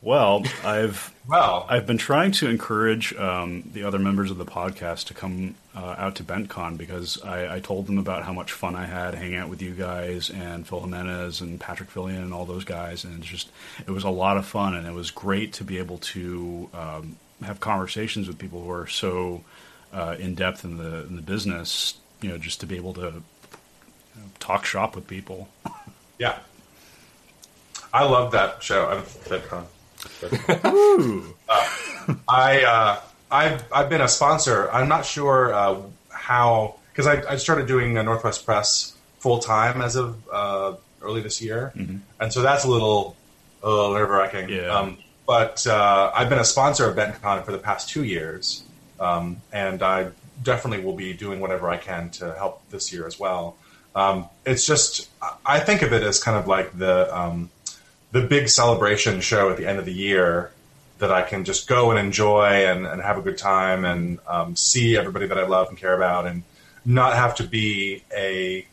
Well, 0.00 0.44
I've 0.64 1.12
well, 1.28 1.66
I've 1.68 1.86
been 1.86 1.98
trying 1.98 2.30
to 2.32 2.48
encourage 2.48 3.12
um, 3.16 3.64
the 3.72 3.82
other 3.82 3.98
members 3.98 4.30
of 4.30 4.38
the 4.38 4.46
podcast 4.46 5.06
to 5.06 5.14
come 5.14 5.56
uh, 5.74 5.96
out 5.98 6.14
to 6.16 6.24
BentCon 6.24 6.78
because 6.78 7.20
I, 7.22 7.56
I 7.56 7.60
told 7.60 7.88
them 7.88 7.98
about 7.98 8.22
how 8.22 8.32
much 8.32 8.52
fun 8.52 8.76
I 8.76 8.86
had 8.86 9.14
hanging 9.14 9.36
out 9.36 9.48
with 9.50 9.60
you 9.60 9.72
guys 9.72 10.30
and 10.30 10.66
Phil 10.66 10.80
Jimenez 10.80 11.40
and 11.40 11.58
Patrick 11.58 11.90
Fillion 11.90 12.22
and 12.22 12.32
all 12.32 12.46
those 12.46 12.64
guys, 12.64 13.02
and 13.04 13.18
it's 13.18 13.26
just 13.26 13.50
it 13.86 13.90
was 13.90 14.04
a 14.04 14.08
lot 14.10 14.36
of 14.36 14.46
fun 14.46 14.76
and 14.76 14.86
it 14.86 14.94
was 14.94 15.10
great 15.10 15.52
to 15.54 15.64
be 15.64 15.78
able 15.78 15.98
to 15.98 16.70
um, 16.72 17.16
have 17.42 17.60
conversations 17.60 18.26
with 18.26 18.38
people 18.38 18.62
who 18.62 18.70
are 18.70 18.86
so 18.86 19.44
uh, 19.92 20.16
in 20.18 20.34
depth 20.34 20.64
in 20.64 20.76
the 20.76 21.06
in 21.06 21.16
the 21.16 21.22
business. 21.22 21.94
You 22.20 22.30
know, 22.30 22.38
just 22.38 22.60
to 22.60 22.66
be 22.66 22.76
able 22.76 22.94
to 22.94 23.00
you 23.00 23.12
know, 24.16 24.24
talk 24.40 24.64
shop 24.64 24.94
with 24.96 25.06
people. 25.06 25.48
Yeah. 26.18 26.38
I 27.92 28.04
love 28.04 28.32
that 28.32 28.62
show. 28.62 28.86
I'm 28.88 29.02
VidCon. 29.02 29.64
uh, 31.48 32.14
I 32.28 32.62
uh, 32.62 33.00
I've 33.30 33.64
I've 33.72 33.88
been 33.88 34.00
a 34.00 34.08
sponsor. 34.08 34.70
I'm 34.70 34.88
not 34.88 35.06
sure 35.06 35.54
uh, 35.54 35.80
how 36.10 36.76
because 36.92 37.06
I, 37.06 37.32
I 37.32 37.36
started 37.36 37.66
doing 37.66 37.96
uh, 37.96 38.02
Northwest 38.02 38.44
Press 38.44 38.94
full 39.20 39.38
time 39.38 39.80
as 39.80 39.96
of 39.96 40.16
uh, 40.30 40.74
early 41.02 41.22
this 41.22 41.40
year, 41.40 41.72
and 42.20 42.32
so 42.32 42.42
that's 42.42 42.64
a 42.64 42.68
little 42.70 43.16
a 43.62 43.68
little 43.68 43.94
nerve 43.94 44.10
wracking. 44.10 44.48
Yeah. 44.48 44.68
Um, 44.68 44.98
but 45.28 45.66
uh, 45.66 46.10
I've 46.14 46.30
been 46.30 46.38
a 46.38 46.44
sponsor 46.44 46.88
of 46.88 46.96
BentCon 46.96 47.44
for 47.44 47.52
the 47.52 47.58
past 47.58 47.90
two 47.90 48.02
years, 48.02 48.64
um, 48.98 49.42
and 49.52 49.82
I 49.82 50.08
definitely 50.42 50.82
will 50.82 50.96
be 50.96 51.12
doing 51.12 51.38
whatever 51.38 51.68
I 51.68 51.76
can 51.76 52.08
to 52.12 52.32
help 52.32 52.66
this 52.70 52.94
year 52.94 53.06
as 53.06 53.20
well. 53.20 53.58
Um, 53.94 54.30
it's 54.46 54.66
just 54.66 55.10
I 55.44 55.60
think 55.60 55.82
of 55.82 55.92
it 55.92 56.02
as 56.02 56.22
kind 56.22 56.38
of 56.38 56.48
like 56.48 56.78
the 56.78 57.14
um, 57.14 57.50
the 58.10 58.22
big 58.22 58.48
celebration 58.48 59.20
show 59.20 59.50
at 59.50 59.58
the 59.58 59.66
end 59.66 59.78
of 59.78 59.84
the 59.84 59.92
year 59.92 60.50
that 60.98 61.12
I 61.12 61.20
can 61.20 61.44
just 61.44 61.68
go 61.68 61.90
and 61.90 62.00
enjoy 62.00 62.66
and, 62.66 62.86
and 62.86 63.02
have 63.02 63.18
a 63.18 63.22
good 63.22 63.36
time 63.36 63.84
and 63.84 64.20
um, 64.26 64.56
see 64.56 64.96
everybody 64.96 65.26
that 65.26 65.36
I 65.36 65.46
love 65.46 65.68
and 65.68 65.76
care 65.76 65.94
about 65.94 66.26
and 66.26 66.42
not 66.86 67.14
have 67.16 67.34
to 67.34 67.44
be 67.44 68.02
a 68.16 68.66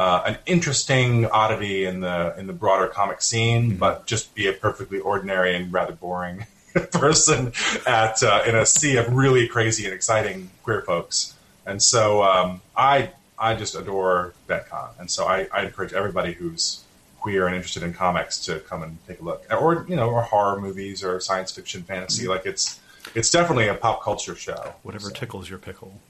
uh, 0.00 0.22
an 0.24 0.38
interesting 0.46 1.26
oddity 1.26 1.84
in 1.84 2.00
the 2.00 2.34
in 2.38 2.46
the 2.46 2.54
broader 2.54 2.86
comic 2.86 3.20
scene, 3.20 3.76
but 3.76 4.06
just 4.06 4.34
be 4.34 4.46
a 4.46 4.52
perfectly 4.54 4.98
ordinary 4.98 5.54
and 5.54 5.70
rather 5.70 5.92
boring 5.92 6.46
person 6.92 7.52
at 7.86 8.22
uh, 8.22 8.42
in 8.46 8.56
a 8.56 8.64
sea 8.64 8.96
of 8.96 9.12
really 9.12 9.46
crazy 9.46 9.84
and 9.84 9.92
exciting 9.92 10.48
queer 10.62 10.80
folks. 10.80 11.34
and 11.66 11.82
so 11.82 12.22
um, 12.22 12.62
I 12.74 13.10
I 13.38 13.54
just 13.54 13.74
adore 13.74 14.32
BentCon, 14.48 14.88
and 14.98 15.10
so 15.10 15.26
I, 15.26 15.48
I 15.52 15.64
encourage 15.64 15.92
everybody 15.92 16.32
who's 16.32 16.82
queer 17.20 17.46
and 17.46 17.54
interested 17.54 17.82
in 17.82 17.92
comics 17.92 18.38
to 18.46 18.60
come 18.60 18.82
and 18.82 18.96
take 19.06 19.20
a 19.20 19.22
look, 19.22 19.44
or 19.50 19.84
you 19.86 19.96
know, 19.96 20.08
or 20.08 20.22
horror 20.22 20.58
movies 20.58 21.04
or 21.04 21.20
science 21.20 21.52
fiction, 21.52 21.82
fantasy. 21.82 22.26
Like 22.26 22.46
it's 22.46 22.80
it's 23.14 23.28
definitely 23.28 23.68
a 23.68 23.74
pop 23.74 24.02
culture 24.02 24.34
show. 24.34 24.76
Whatever 24.82 25.10
tickles 25.10 25.50
your 25.50 25.58
pickle. 25.58 26.00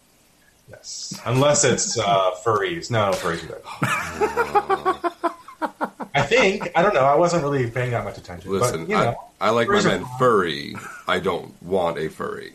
Yes, 0.70 1.20
unless 1.26 1.64
it's 1.64 1.98
uh, 1.98 2.30
furries. 2.44 2.90
No, 2.90 3.10
no 3.10 3.16
furries 3.16 3.42
are 3.44 3.48
good. 3.48 3.62
I 6.14 6.22
think 6.22 6.70
I 6.76 6.82
don't 6.82 6.94
know. 6.94 7.04
I 7.04 7.14
wasn't 7.16 7.42
really 7.42 7.68
paying 7.70 7.90
that 7.92 8.04
much 8.04 8.18
attention. 8.18 8.50
Listen, 8.50 8.84
but, 8.86 8.90
you 8.90 8.96
know, 8.96 9.16
I, 9.40 9.48
I 9.48 9.50
like 9.50 9.68
my 9.68 9.74
furries 9.74 9.84
are 9.84 9.88
men 9.98 10.06
furry. 10.18 10.76
I 11.08 11.18
don't 11.20 11.60
want 11.62 11.98
a 11.98 12.08
furry. 12.08 12.52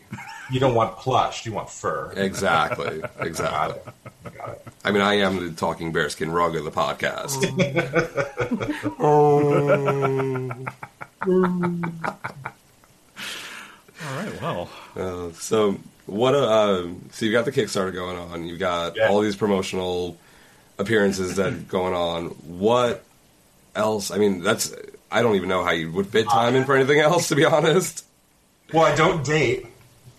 You 0.50 0.60
don't 0.60 0.74
want 0.74 0.96
plush. 0.96 1.44
You 1.44 1.52
want 1.52 1.68
fur. 1.70 2.12
Exactly. 2.16 3.02
Exactly. 3.20 3.80
Got 4.36 4.48
it. 4.50 4.62
I 4.84 4.90
mean, 4.92 5.02
I 5.02 5.14
am 5.14 5.36
the 5.44 5.50
talking 5.52 5.92
bearskin 5.92 6.30
rug 6.30 6.54
of 6.56 6.64
the 6.64 6.70
podcast. 6.70 7.42
All 14.02 14.16
right. 14.16 14.42
Well, 14.42 14.68
Uh, 14.96 15.32
so 15.32 15.76
what? 16.06 16.34
a 16.34 16.38
Uh, 16.38 16.88
so 17.10 17.26
you 17.26 17.32
got 17.32 17.44
the 17.44 17.52
Kickstarter 17.52 17.92
going 17.92 18.16
on. 18.16 18.46
You 18.46 18.56
got 18.56 18.98
all 18.98 19.20
these 19.20 19.36
promotional 19.36 20.16
appearances 20.78 21.36
that 21.36 21.68
going 21.68 21.94
on. 21.94 22.26
What 22.58 23.04
else? 23.74 24.10
I 24.10 24.18
mean, 24.18 24.42
that's. 24.42 24.74
I 25.10 25.22
don't 25.22 25.36
even 25.36 25.48
know 25.48 25.62
how 25.62 25.70
you 25.70 25.92
would 25.92 26.08
fit 26.08 26.28
time 26.28 26.56
in 26.56 26.64
for 26.64 26.74
anything 26.74 26.98
else. 26.98 27.28
To 27.28 27.36
be 27.36 27.44
honest. 27.44 28.04
Well, 28.72 28.84
I 28.84 28.94
don't 28.94 29.24
date. 29.24 29.66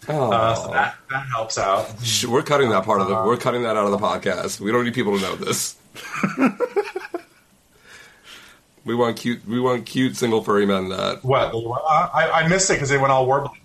Oh. 0.09 0.31
Uh, 0.31 0.55
so 0.55 0.71
that, 0.71 0.95
that 1.09 1.27
helps 1.27 1.57
out. 1.57 1.93
We're 2.27 2.43
cutting 2.43 2.69
that 2.69 2.85
part 2.85 3.01
of 3.01 3.07
the. 3.07 3.15
We're 3.15 3.37
cutting 3.37 3.63
that 3.63 3.75
out 3.75 3.85
of 3.85 3.91
the 3.91 3.97
podcast. 3.97 4.59
We 4.59 4.71
don't 4.71 4.85
need 4.85 4.93
people 4.93 5.17
to 5.17 5.21
know 5.21 5.35
this. 5.35 5.75
we 8.85 8.95
want 8.95 9.17
cute. 9.17 9.45
We 9.45 9.59
want 9.59 9.85
cute 9.85 10.15
single 10.15 10.43
furry 10.43 10.65
men 10.65 10.89
that. 10.89 11.23
What? 11.23 11.53
Uh, 11.53 12.09
I, 12.13 12.43
I 12.43 12.47
missed 12.47 12.69
it 12.69 12.73
because 12.73 12.89
they 12.89 12.97
went 12.97 13.11
all 13.11 13.27
warbly. 13.27 13.55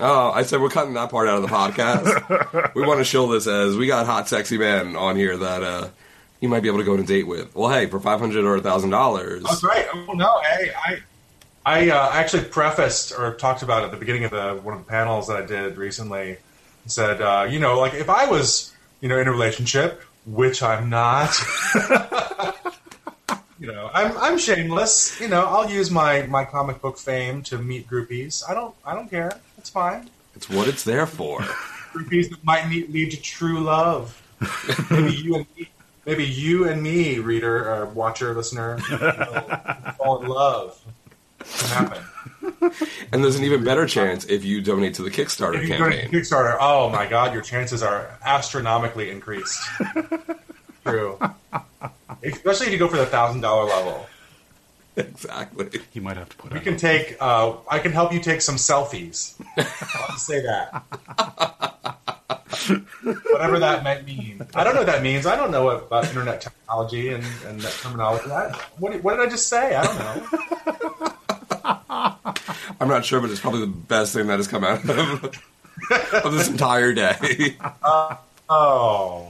Oh, 0.00 0.30
I 0.30 0.42
said 0.42 0.62
we're 0.62 0.70
cutting 0.70 0.94
that 0.94 1.10
part 1.10 1.28
out 1.28 1.36
of 1.36 1.42
the 1.42 1.54
podcast. 1.54 2.74
we 2.74 2.86
want 2.86 3.00
to 3.00 3.04
show 3.04 3.30
this 3.30 3.46
as 3.46 3.76
we 3.76 3.86
got 3.86 4.06
hot, 4.06 4.28
sexy 4.28 4.56
men 4.56 4.96
on 4.96 5.14
here 5.14 5.36
that 5.36 5.62
uh, 5.62 5.88
you 6.40 6.48
might 6.48 6.60
be 6.60 6.68
able 6.68 6.78
to 6.78 6.84
go 6.84 6.94
on 6.94 7.00
a 7.00 7.04
date 7.04 7.26
with. 7.26 7.54
Well, 7.54 7.70
hey, 7.70 7.86
for 7.86 8.00
five 8.00 8.18
hundred 8.18 8.46
or 8.46 8.56
a 8.56 8.62
thousand 8.62 8.90
dollars, 8.90 9.42
That's 9.42 9.62
right. 9.62 9.86
Oh 9.92 10.12
no, 10.14 10.40
hey, 10.40 10.70
I 10.74 11.02
I 11.66 11.90
uh, 11.90 12.10
actually 12.12 12.44
prefaced 12.44 13.12
or 13.16 13.34
talked 13.34 13.62
about 13.62 13.84
at 13.84 13.90
the 13.90 13.98
beginning 13.98 14.24
of 14.24 14.30
the 14.30 14.58
one 14.62 14.74
of 14.74 14.84
the 14.84 14.88
panels 14.88 15.28
that 15.28 15.36
I 15.36 15.44
did 15.46 15.76
recently. 15.76 16.38
Said, 16.86 17.20
uh, 17.20 17.46
you 17.48 17.60
know, 17.60 17.78
like 17.78 17.92
if 17.92 18.08
I 18.08 18.26
was, 18.26 18.72
you 19.02 19.08
know, 19.08 19.18
in 19.18 19.28
a 19.28 19.30
relationship, 19.30 20.00
which 20.24 20.62
I'm 20.62 20.88
not. 20.88 21.36
you 23.60 23.66
know, 23.66 23.90
I'm 23.92 24.16
I'm 24.16 24.38
shameless. 24.38 25.20
You 25.20 25.28
know, 25.28 25.44
I'll 25.44 25.70
use 25.70 25.90
my 25.90 26.22
my 26.22 26.46
comic 26.46 26.80
book 26.80 26.96
fame 26.96 27.42
to 27.44 27.58
meet 27.58 27.88
groupies. 27.88 28.42
I 28.48 28.54
don't 28.54 28.74
I 28.84 28.94
don't 28.94 29.10
care. 29.10 29.38
It's 29.60 29.68
fine. 29.68 30.08
it's 30.34 30.48
what 30.48 30.68
it's 30.68 30.84
there 30.84 31.06
for. 31.06 31.38
Groupies 31.92 32.30
that 32.30 32.42
might 32.42 32.66
need, 32.68 32.88
lead 32.90 33.10
to 33.10 33.20
true 33.20 33.60
love. 33.60 34.16
maybe 34.90 35.12
you 35.12 35.34
and 35.36 35.46
me, 35.54 35.68
maybe 36.06 36.24
you 36.24 36.66
and 36.66 36.82
me, 36.82 37.18
reader, 37.18 37.70
uh, 37.70 37.90
watcher, 37.90 38.32
listener, 38.34 38.78
will 38.90 39.92
fall 39.98 40.22
in 40.22 40.28
love. 40.28 40.80
Can 41.40 41.68
happen. 41.68 42.02
And 43.12 43.24
there's 43.24 43.36
an 43.36 43.44
even 43.44 43.64
better 43.64 43.86
chance 43.86 44.24
if 44.26 44.44
you 44.44 44.60
donate 44.60 44.94
to 44.94 45.02
the 45.02 45.10
Kickstarter 45.10 45.56
If 45.56 45.62
you 45.68 45.76
go 45.76 45.90
to 45.90 45.96
campaign. 45.96 46.10
Kickstarter, 46.10 46.56
oh 46.60 46.88
my 46.90 47.06
god, 47.06 47.32
your 47.34 47.42
chances 47.42 47.82
are 47.82 48.16
astronomically 48.24 49.10
increased. 49.10 49.58
True. 50.86 51.18
Especially 52.22 52.66
if 52.66 52.72
you 52.72 52.78
go 52.78 52.86
for 52.88 52.98
the 52.98 53.06
thousand 53.06 53.40
dollar 53.40 53.64
level. 53.64 54.06
Exactly. 54.96 55.80
You 55.92 56.02
might 56.02 56.16
have 56.16 56.28
to 56.28 56.36
put. 56.36 56.52
We 56.52 56.60
can 56.60 56.76
take. 56.76 57.16
Uh, 57.20 57.54
I 57.68 57.78
can 57.80 57.92
help 57.92 58.12
you 58.12 58.20
take 58.20 58.40
some 58.42 58.56
selfies. 58.56 59.39
I'll 59.56 60.08
just 60.12 60.26
say 60.26 60.40
that. 60.42 60.84
Whatever 63.30 63.58
that 63.58 63.82
might 63.84 64.04
mean. 64.04 64.46
I 64.54 64.64
don't 64.64 64.74
know 64.74 64.80
what 64.80 64.86
that 64.86 65.02
means. 65.02 65.26
I 65.26 65.36
don't 65.36 65.50
know 65.50 65.64
what, 65.64 65.84
about 65.84 66.06
internet 66.06 66.40
technology 66.40 67.08
and, 67.08 67.24
and 67.46 67.60
that 67.60 67.72
terminology. 67.72 68.30
I, 68.30 68.52
what, 68.78 68.92
did- 68.92 69.02
what 69.02 69.16
did 69.16 69.26
I 69.26 69.30
just 69.30 69.48
say? 69.48 69.74
I 69.74 69.84
don't 69.84 69.98
know. 69.98 70.26
I'm 72.80 72.88
not 72.88 73.04
sure, 73.04 73.20
but 73.20 73.30
it's 73.30 73.40
probably 73.40 73.60
the 73.60 73.66
best 73.66 74.14
thing 74.14 74.26
that 74.28 74.38
has 74.38 74.48
come 74.48 74.64
out 74.64 74.88
of, 74.88 75.24
of 76.24 76.32
this 76.32 76.48
entire 76.48 76.92
day. 76.92 77.56
Uh, 77.82 78.16
oh. 78.48 79.28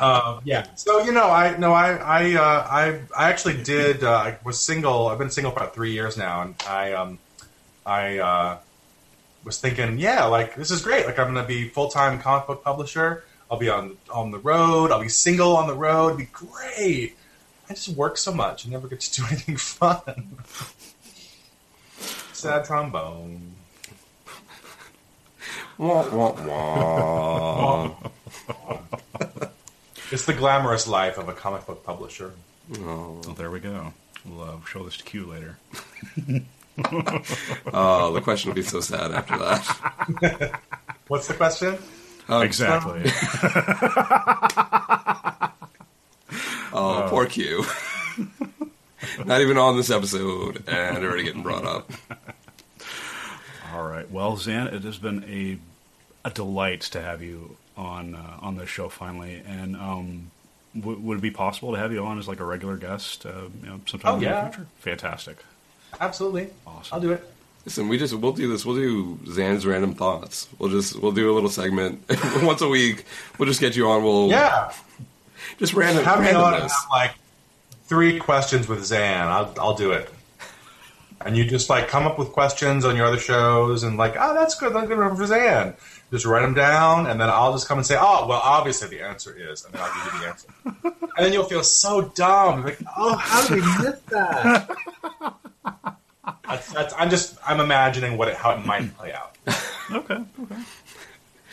um, 0.00 0.40
yeah. 0.44 0.66
So 0.74 1.00
you 1.04 1.12
know, 1.12 1.30
I 1.30 1.56
no, 1.56 1.72
I 1.72 1.92
I 1.96 2.34
uh, 2.34 2.66
I 2.70 3.00
I 3.16 3.28
actually 3.30 3.62
did. 3.62 4.02
Uh, 4.02 4.12
I 4.12 4.38
was 4.44 4.58
single. 4.60 5.08
I've 5.08 5.18
been 5.18 5.30
single 5.30 5.52
for 5.52 5.58
about 5.58 5.74
three 5.74 5.92
years 5.92 6.16
now, 6.16 6.42
and 6.42 6.54
I 6.68 6.92
um 6.92 7.18
I 7.84 8.18
uh, 8.18 8.58
was 9.44 9.58
thinking, 9.60 9.98
yeah, 9.98 10.24
like 10.24 10.54
this 10.56 10.70
is 10.70 10.82
great. 10.82 11.06
Like 11.06 11.18
I'm 11.18 11.32
going 11.32 11.44
to 11.44 11.48
be 11.48 11.68
full 11.68 11.88
time 11.88 12.20
comic 12.20 12.46
book 12.46 12.62
publisher. 12.64 13.24
I'll 13.50 13.58
be 13.58 13.68
on 13.68 13.96
on 14.12 14.30
the 14.30 14.38
road. 14.38 14.92
I'll 14.92 15.00
be 15.00 15.08
single 15.08 15.56
on 15.56 15.66
the 15.66 15.74
road. 15.74 16.08
It'd 16.08 16.18
be 16.18 16.28
great. 16.32 17.16
I 17.68 17.74
just 17.74 17.88
work 17.90 18.16
so 18.16 18.32
much. 18.32 18.66
I 18.66 18.70
never 18.70 18.88
get 18.88 19.00
to 19.00 19.20
do 19.20 19.26
anything 19.30 19.56
fun. 19.56 20.38
Sad 22.32 22.64
trombone. 22.64 23.54
Wah, 25.78 26.08
wah, 26.10 26.32
wah. 26.46 27.94
It's 30.12 30.24
the 30.26 30.32
glamorous 30.32 30.88
life 30.88 31.18
of 31.18 31.28
a 31.28 31.32
comic 31.32 31.66
book 31.66 31.84
publisher. 31.84 32.32
Oh. 32.80 33.20
Well, 33.24 33.34
there 33.34 33.48
we 33.48 33.60
go. 33.60 33.92
We'll 34.26 34.42
uh, 34.42 34.64
show 34.66 34.82
this 34.84 34.96
to 34.96 35.04
Q 35.04 35.26
later. 35.26 35.58
Oh, 37.72 38.12
the 38.12 38.20
question 38.20 38.50
will 38.50 38.56
be 38.56 38.62
so 38.62 38.80
sad 38.80 39.12
after 39.12 39.38
that. 39.38 40.60
What's 41.08 41.28
the 41.28 41.34
question? 41.34 41.78
Um, 42.28 42.42
exactly. 42.42 43.04
Oh, 46.72 47.06
poor 47.08 47.26
Q. 47.26 47.64
Not 49.24 49.40
even 49.40 49.58
on 49.58 49.76
this 49.76 49.90
episode, 49.90 50.62
and 50.68 51.04
already 51.04 51.24
getting 51.24 51.42
brought 51.42 51.64
up. 51.66 51.90
All 53.72 53.86
right. 53.88 54.08
Well, 54.10 54.36
Zan, 54.36 54.68
it 54.68 54.82
has 54.84 54.98
been 54.98 55.24
a 55.24 55.58
a 56.28 56.32
delight 56.32 56.82
to 56.82 57.00
have 57.00 57.20
you 57.22 57.56
on 57.76 58.14
uh, 58.14 58.36
on 58.40 58.56
this 58.56 58.68
show 58.68 58.88
finally. 58.88 59.42
And 59.44 59.74
um, 59.76 60.30
w- 60.78 60.98
would 61.00 61.18
it 61.18 61.22
be 61.22 61.30
possible 61.32 61.72
to 61.72 61.78
have 61.78 61.92
you 61.92 62.04
on 62.04 62.18
as 62.20 62.28
like 62.28 62.38
a 62.40 62.44
regular 62.44 62.76
guest, 62.76 63.26
uh, 63.26 63.48
you 63.62 63.66
know, 63.68 63.80
sometime 63.86 64.14
Oh, 64.14 64.16
in 64.18 64.22
yeah. 64.22 64.44
the 64.44 64.50
future? 64.50 64.66
Fantastic. 64.78 65.38
Absolutely. 66.00 66.48
Awesome. 66.66 66.94
I'll 66.94 67.00
do 67.00 67.12
it. 67.12 67.26
Listen, 67.64 67.88
we 67.88 67.98
just 67.98 68.14
we'll 68.14 68.32
do 68.32 68.48
this. 68.48 68.64
We'll 68.64 68.76
do 68.76 69.18
Zan's 69.30 69.66
random 69.66 69.94
thoughts. 69.94 70.48
We'll 70.58 70.70
just 70.70 70.98
we'll 71.00 71.12
do 71.12 71.30
a 71.30 71.34
little 71.34 71.50
segment 71.50 72.02
once 72.42 72.60
a 72.62 72.68
week. 72.68 73.04
We'll 73.38 73.48
just 73.48 73.60
get 73.60 73.76
you 73.76 73.88
on. 73.88 74.02
We'll 74.02 74.28
Yeah. 74.30 74.72
just 75.58 75.74
random 75.74 76.04
Have 76.04 76.20
me 76.20 76.30
on 76.32 76.54
have 76.54 76.70
like 76.90 77.12
three 77.84 78.18
questions 78.18 78.66
with 78.68 78.84
Zan. 78.84 79.26
I'll, 79.28 79.54
I'll 79.60 79.74
do 79.74 79.92
it. 79.92 80.08
And 81.22 81.36
you 81.36 81.44
just 81.44 81.68
like 81.68 81.88
come 81.88 82.06
up 82.06 82.18
with 82.18 82.28
questions 82.32 82.86
on 82.86 82.96
your 82.96 83.04
other 83.04 83.18
shows 83.18 83.82
and 83.82 83.98
like, 83.98 84.14
oh, 84.18 84.32
that's 84.34 84.54
good. 84.54 84.72
That's 84.74 84.88
good 84.88 85.16
for 85.18 85.26
Zan. 85.26 85.74
Just 86.10 86.24
write 86.24 86.40
them 86.42 86.54
down, 86.54 87.06
and 87.06 87.20
then 87.20 87.28
I'll 87.28 87.52
just 87.52 87.68
come 87.68 87.78
and 87.78 87.86
say, 87.86 87.96
oh, 87.96 88.26
well, 88.26 88.40
obviously 88.42 88.88
the 88.88 89.00
answer 89.04 89.36
is, 89.38 89.64
and 89.64 89.72
then 89.74 89.82
I'll 89.84 90.04
give 90.04 90.14
you 90.14 90.20
the 90.20 90.26
answer. 90.26 90.48
and 91.16 91.26
then 91.26 91.32
you'll 91.32 91.44
feel 91.44 91.62
so 91.62 92.02
dumb. 92.16 92.64
Like, 92.64 92.78
oh, 92.96 93.14
how 93.14 93.46
did 93.46 93.56
we 93.56 93.84
miss 93.84 94.00
that? 94.08 94.68
that's, 96.74 96.92
that's, 96.92 96.94
I'm 96.96 97.10
just 97.10 97.36
I'm 97.46 97.60
imagining 97.60 98.16
what 98.18 98.28
it, 98.28 98.34
how 98.34 98.50
it 98.52 98.64
might 98.64 98.94
play 98.98 99.12
out. 99.12 99.36
Okay. 99.92 100.14
Okay. 100.42 100.62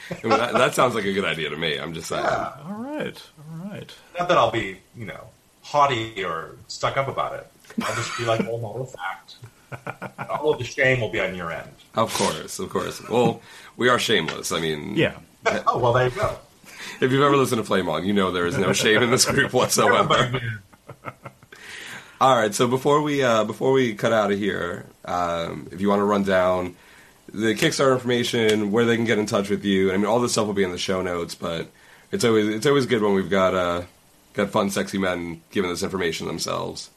I 0.09 0.27
mean, 0.27 0.37
that, 0.37 0.53
that 0.53 0.73
sounds 0.73 0.95
like 0.95 1.03
a 1.05 1.11
good 1.13 1.25
idea 1.25 1.49
to 1.49 1.57
me. 1.57 1.77
I'm 1.77 1.93
just 1.93 2.07
saying. 2.07 2.23
Yeah. 2.23 2.53
All 2.65 2.73
right. 2.75 3.21
All 3.51 3.69
right. 3.69 3.93
Not 4.17 4.29
that 4.29 4.37
I'll 4.37 4.51
be, 4.51 4.77
you 4.95 5.05
know, 5.05 5.25
haughty 5.63 6.23
or 6.23 6.55
stuck 6.67 6.95
up 6.95 7.07
about 7.09 7.33
it. 7.33 7.47
I'll 7.83 7.95
just 7.95 8.17
be 8.17 8.23
like, 8.25 8.41
oh, 8.47 8.57
matter 8.57 8.79
of 8.79 8.91
fact. 8.91 9.35
All 10.29 10.53
of 10.53 10.59
the 10.59 10.63
shame 10.63 11.01
will 11.01 11.09
be 11.09 11.19
on 11.19 11.35
your 11.35 11.51
end. 11.51 11.69
Of 11.95 12.13
course, 12.13 12.57
of 12.59 12.69
course. 12.69 13.05
Well, 13.09 13.41
we 13.75 13.89
are 13.89 13.99
shameless. 13.99 14.51
I 14.53 14.61
mean, 14.61 14.95
Yeah. 14.95 15.17
Oh, 15.67 15.77
well, 15.77 15.91
there 15.93 16.07
you 16.07 16.15
go. 16.15 16.37
if 17.01 17.11
you've 17.11 17.21
ever 17.21 17.35
listened 17.35 17.59
to 17.59 17.65
Flame 17.65 17.89
On, 17.89 18.05
you 18.05 18.13
know 18.13 18.31
there 18.31 18.47
is 18.47 18.57
no 18.57 18.71
shame 18.73 19.03
in 19.03 19.11
this 19.11 19.25
group 19.25 19.51
whatsoever. 19.53 20.39
All 22.19 22.35
right, 22.35 22.53
so 22.53 22.67
before 22.67 23.01
we 23.03 23.21
uh, 23.21 23.43
before 23.43 23.71
we 23.71 23.93
cut 23.93 24.11
out 24.11 24.31
of 24.31 24.39
here, 24.39 24.87
um, 25.05 25.67
if 25.71 25.81
you 25.81 25.87
want 25.87 25.99
to 25.99 26.03
run 26.03 26.23
down 26.23 26.75
the 27.31 27.53
Kickstarter 27.53 27.93
information, 27.93 28.71
where 28.71 28.85
they 28.85 28.95
can 28.95 29.05
get 29.05 29.19
in 29.19 29.27
touch 29.27 29.51
with 29.51 29.63
you, 29.63 29.93
I 29.93 29.97
mean, 29.97 30.07
all 30.07 30.19
this 30.19 30.31
stuff 30.31 30.47
will 30.47 30.55
be 30.55 30.63
in 30.63 30.71
the 30.71 30.79
show 30.79 31.03
notes. 31.03 31.35
But 31.35 31.67
it's 32.11 32.23
always 32.23 32.47
it's 32.47 32.65
always 32.65 32.87
good 32.87 33.03
when 33.03 33.13
we've 33.13 33.29
got 33.29 33.53
uh, 33.53 33.83
got 34.33 34.49
fun, 34.49 34.71
sexy 34.71 34.97
men 34.97 35.41
giving 35.51 35.69
this 35.69 35.83
information 35.83 36.25
themselves. 36.25 36.89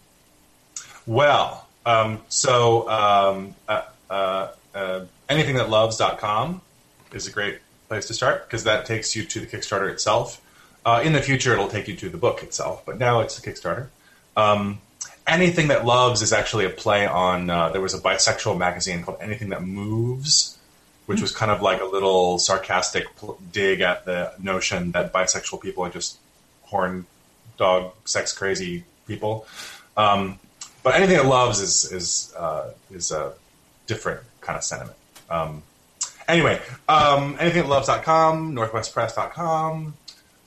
Well, 1.07 1.67
um, 1.85 2.23
so 2.31 2.89
um, 2.89 3.55
uh, 3.69 3.83
uh, 4.09 4.49
uh, 4.75 5.05
anythingthatloves.com 5.29 6.63
is 7.13 7.27
a 7.27 7.31
great 7.31 7.59
place 7.89 8.07
to 8.07 8.15
start 8.15 8.47
because 8.47 8.65
that 8.65 8.87
takes 8.87 9.15
you 9.15 9.25
to 9.25 9.41
the 9.41 9.47
Kickstarter 9.47 9.91
itself. 9.91 10.41
Uh, 10.87 11.03
in 11.05 11.13
the 11.13 11.21
future, 11.21 11.53
it'll 11.53 11.69
take 11.69 11.89
you 11.89 11.97
to 11.97 12.09
the 12.09 12.17
book 12.17 12.43
itself, 12.43 12.87
but 12.87 12.99
now 12.99 13.21
it's 13.21 13.39
the 13.39 13.51
Kickstarter. 13.51 13.89
Um, 14.35 14.81
Anything 15.27 15.69
That 15.69 15.85
Loves 15.85 16.23
is 16.23 16.33
actually 16.33 16.65
a 16.65 16.71
play 16.71 17.07
on. 17.07 17.51
Uh, 17.51 17.69
there 17.71 17.81
was 17.81 17.95
a 17.95 17.99
bisexual 17.99 18.59
magazine 18.59 19.03
called 19.03 19.19
Anything 19.21 19.51
That 19.51 19.63
Moves, 19.63 20.59
which 21.07 21.21
was 21.21 21.33
kind 21.33 21.51
of 21.51 21.63
like 21.63 21.81
a 21.81 21.85
little 21.85 22.39
sarcastic 22.39 23.15
pl- 23.17 23.39
dig 23.53 23.81
at 23.81 24.05
the 24.05 24.33
notion 24.41 24.93
that 24.93 25.13
bisexual 25.13 25.61
people 25.63 25.85
are 25.85 25.91
just 25.91 26.19
horn 26.63 27.07
dog, 27.57 27.93
sex 28.05 28.33
crazy 28.33 28.85
people. 29.07 29.47
Um, 29.97 30.39
but 30.83 30.95
Anything 30.95 31.17
That 31.19 31.27
Loves 31.27 31.61
is 31.61 31.93
is 31.93 32.35
uh, 32.37 32.71
is 32.91 33.11
a 33.13 33.35
different 33.87 34.23
kind 34.41 34.57
of 34.57 34.65
sentiment. 34.65 34.97
Um, 35.29 35.63
anyway, 36.27 36.61
um, 36.89 37.37
anythingthatloves.com, 37.37 38.55
northwestpress.com, 38.55 39.95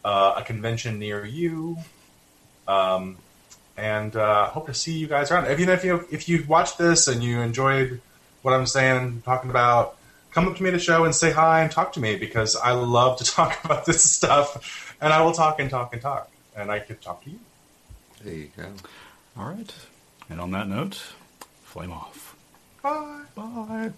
uh, 0.04 0.34
a 0.38 0.44
convention 0.44 1.00
near 1.00 1.26
you. 1.26 1.78
Um, 2.68 3.18
and 3.78 4.16
uh, 4.16 4.48
hope 4.50 4.68
to 4.68 4.74
see 4.74 4.94
you 4.94 5.08
guys 5.08 5.32
around. 5.32 5.48
If 5.48 5.60
you 5.60 5.70
if 5.70 5.84
you 5.84 6.08
if 6.12 6.30
you 6.30 6.44
watched 6.48 6.78
this 6.78 7.08
and 7.08 7.24
you 7.24 7.42
enjoyed 7.42 8.02
what 8.42 8.54
I'm 8.54 8.66
saying, 8.66 9.24
talking 9.26 9.50
about, 9.50 9.98
come 10.32 10.48
up 10.48 10.58
to 10.58 10.64
me 10.64 10.70
at 10.70 10.74
the 10.74 10.80
show 10.80 11.06
and 11.06 11.16
say 11.16 11.32
hi 11.32 11.62
and 11.62 11.72
talk 11.72 11.94
to 11.94 12.00
me 12.00 12.18
because 12.18 12.56
I 12.56 12.72
love 12.72 13.18
to 13.20 13.24
talk 13.40 13.64
about 13.64 13.86
this 13.86 14.04
stuff, 14.04 14.96
and 15.02 15.14
I 15.14 15.22
will 15.22 15.34
talk 15.34 15.60
and 15.60 15.70
talk 15.70 15.94
and 15.94 16.02
talk, 16.02 16.30
and 16.56 16.72
I 16.72 16.80
could 16.80 17.02
talk 17.02 17.24
to 17.24 17.30
you. 17.30 17.40
There 18.24 18.34
you 18.34 18.50
go. 18.56 18.66
All 19.38 19.48
right. 19.48 19.74
And 20.30 20.40
on 20.40 20.52
that 20.52 20.68
note, 20.68 21.02
flame 21.64 21.92
off. 21.92 22.36
Bye. 22.82 23.24
Bye. 23.36 23.92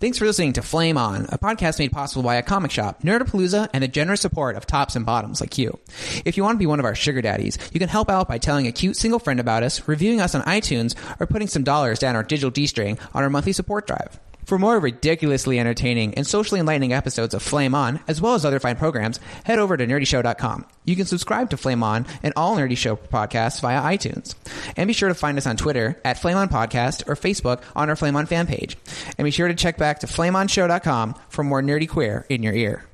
Thanks 0.00 0.16
for 0.16 0.26
listening 0.26 0.52
to 0.52 0.62
Flame 0.62 0.96
On, 0.96 1.24
a 1.24 1.38
podcast 1.38 1.80
made 1.80 1.90
possible 1.90 2.22
by 2.22 2.36
a 2.36 2.42
comic 2.42 2.70
shop, 2.70 3.02
Nerdapalooza, 3.02 3.68
and 3.72 3.82
the 3.82 3.88
generous 3.88 4.20
support 4.20 4.54
of 4.54 4.64
tops 4.64 4.94
and 4.94 5.04
bottoms 5.04 5.40
like 5.40 5.58
you. 5.58 5.76
If 6.24 6.36
you 6.36 6.44
want 6.44 6.54
to 6.54 6.60
be 6.60 6.66
one 6.66 6.78
of 6.78 6.84
our 6.84 6.94
sugar 6.94 7.20
daddies, 7.20 7.58
you 7.72 7.80
can 7.80 7.88
help 7.88 8.08
out 8.08 8.28
by 8.28 8.38
telling 8.38 8.68
a 8.68 8.72
cute 8.72 8.94
single 8.94 9.18
friend 9.18 9.40
about 9.40 9.64
us, 9.64 9.88
reviewing 9.88 10.20
us 10.20 10.36
on 10.36 10.42
iTunes, 10.42 10.94
or 11.18 11.26
putting 11.26 11.48
some 11.48 11.64
dollars 11.64 11.98
down 11.98 12.14
our 12.14 12.22
digital 12.22 12.52
D-string 12.52 12.96
on 13.12 13.24
our 13.24 13.30
monthly 13.30 13.52
support 13.52 13.88
drive. 13.88 14.20
For 14.48 14.58
more 14.58 14.80
ridiculously 14.80 15.58
entertaining 15.58 16.14
and 16.14 16.26
socially 16.26 16.58
enlightening 16.58 16.94
episodes 16.94 17.34
of 17.34 17.42
Flame 17.42 17.74
On, 17.74 18.00
as 18.08 18.22
well 18.22 18.32
as 18.32 18.46
other 18.46 18.58
fine 18.58 18.76
programs, 18.76 19.20
head 19.44 19.58
over 19.58 19.76
to 19.76 19.86
nerdyshow.com. 19.86 20.64
You 20.86 20.96
can 20.96 21.04
subscribe 21.04 21.50
to 21.50 21.58
Flame 21.58 21.82
On 21.82 22.06
and 22.22 22.32
all 22.34 22.56
Nerdy 22.56 22.74
Show 22.74 22.96
podcasts 22.96 23.60
via 23.60 23.82
iTunes. 23.82 24.34
And 24.74 24.86
be 24.86 24.94
sure 24.94 25.10
to 25.10 25.14
find 25.14 25.36
us 25.36 25.46
on 25.46 25.58
Twitter 25.58 26.00
at 26.02 26.18
Flame 26.18 26.38
On 26.38 26.48
Podcast 26.48 27.06
or 27.06 27.14
Facebook 27.14 27.60
on 27.76 27.90
our 27.90 27.96
Flame 27.96 28.16
On 28.16 28.24
fan 28.24 28.46
page. 28.46 28.78
And 29.18 29.26
be 29.26 29.30
sure 29.30 29.48
to 29.48 29.54
check 29.54 29.76
back 29.76 29.98
to 29.98 30.06
flameonshow.com 30.06 31.16
for 31.28 31.44
more 31.44 31.60
nerdy 31.60 31.86
queer 31.86 32.24
in 32.30 32.42
your 32.42 32.54
ear. 32.54 32.86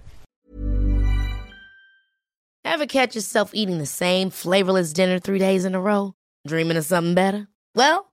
Ever 2.65 2.87
catch 2.87 3.15
yourself 3.15 3.53
eating 3.55 3.79
the 3.79 3.87
same 3.87 4.31
flavorless 4.31 4.93
dinner 4.93 5.21
three 5.21 5.39
days 5.39 5.65
in 5.65 5.77
a 5.77 5.81
row? 5.81 6.15
Dreaming 6.49 6.79
of 6.79 6.85
something 6.85 7.15
better? 7.15 7.47
Well, 7.77 8.13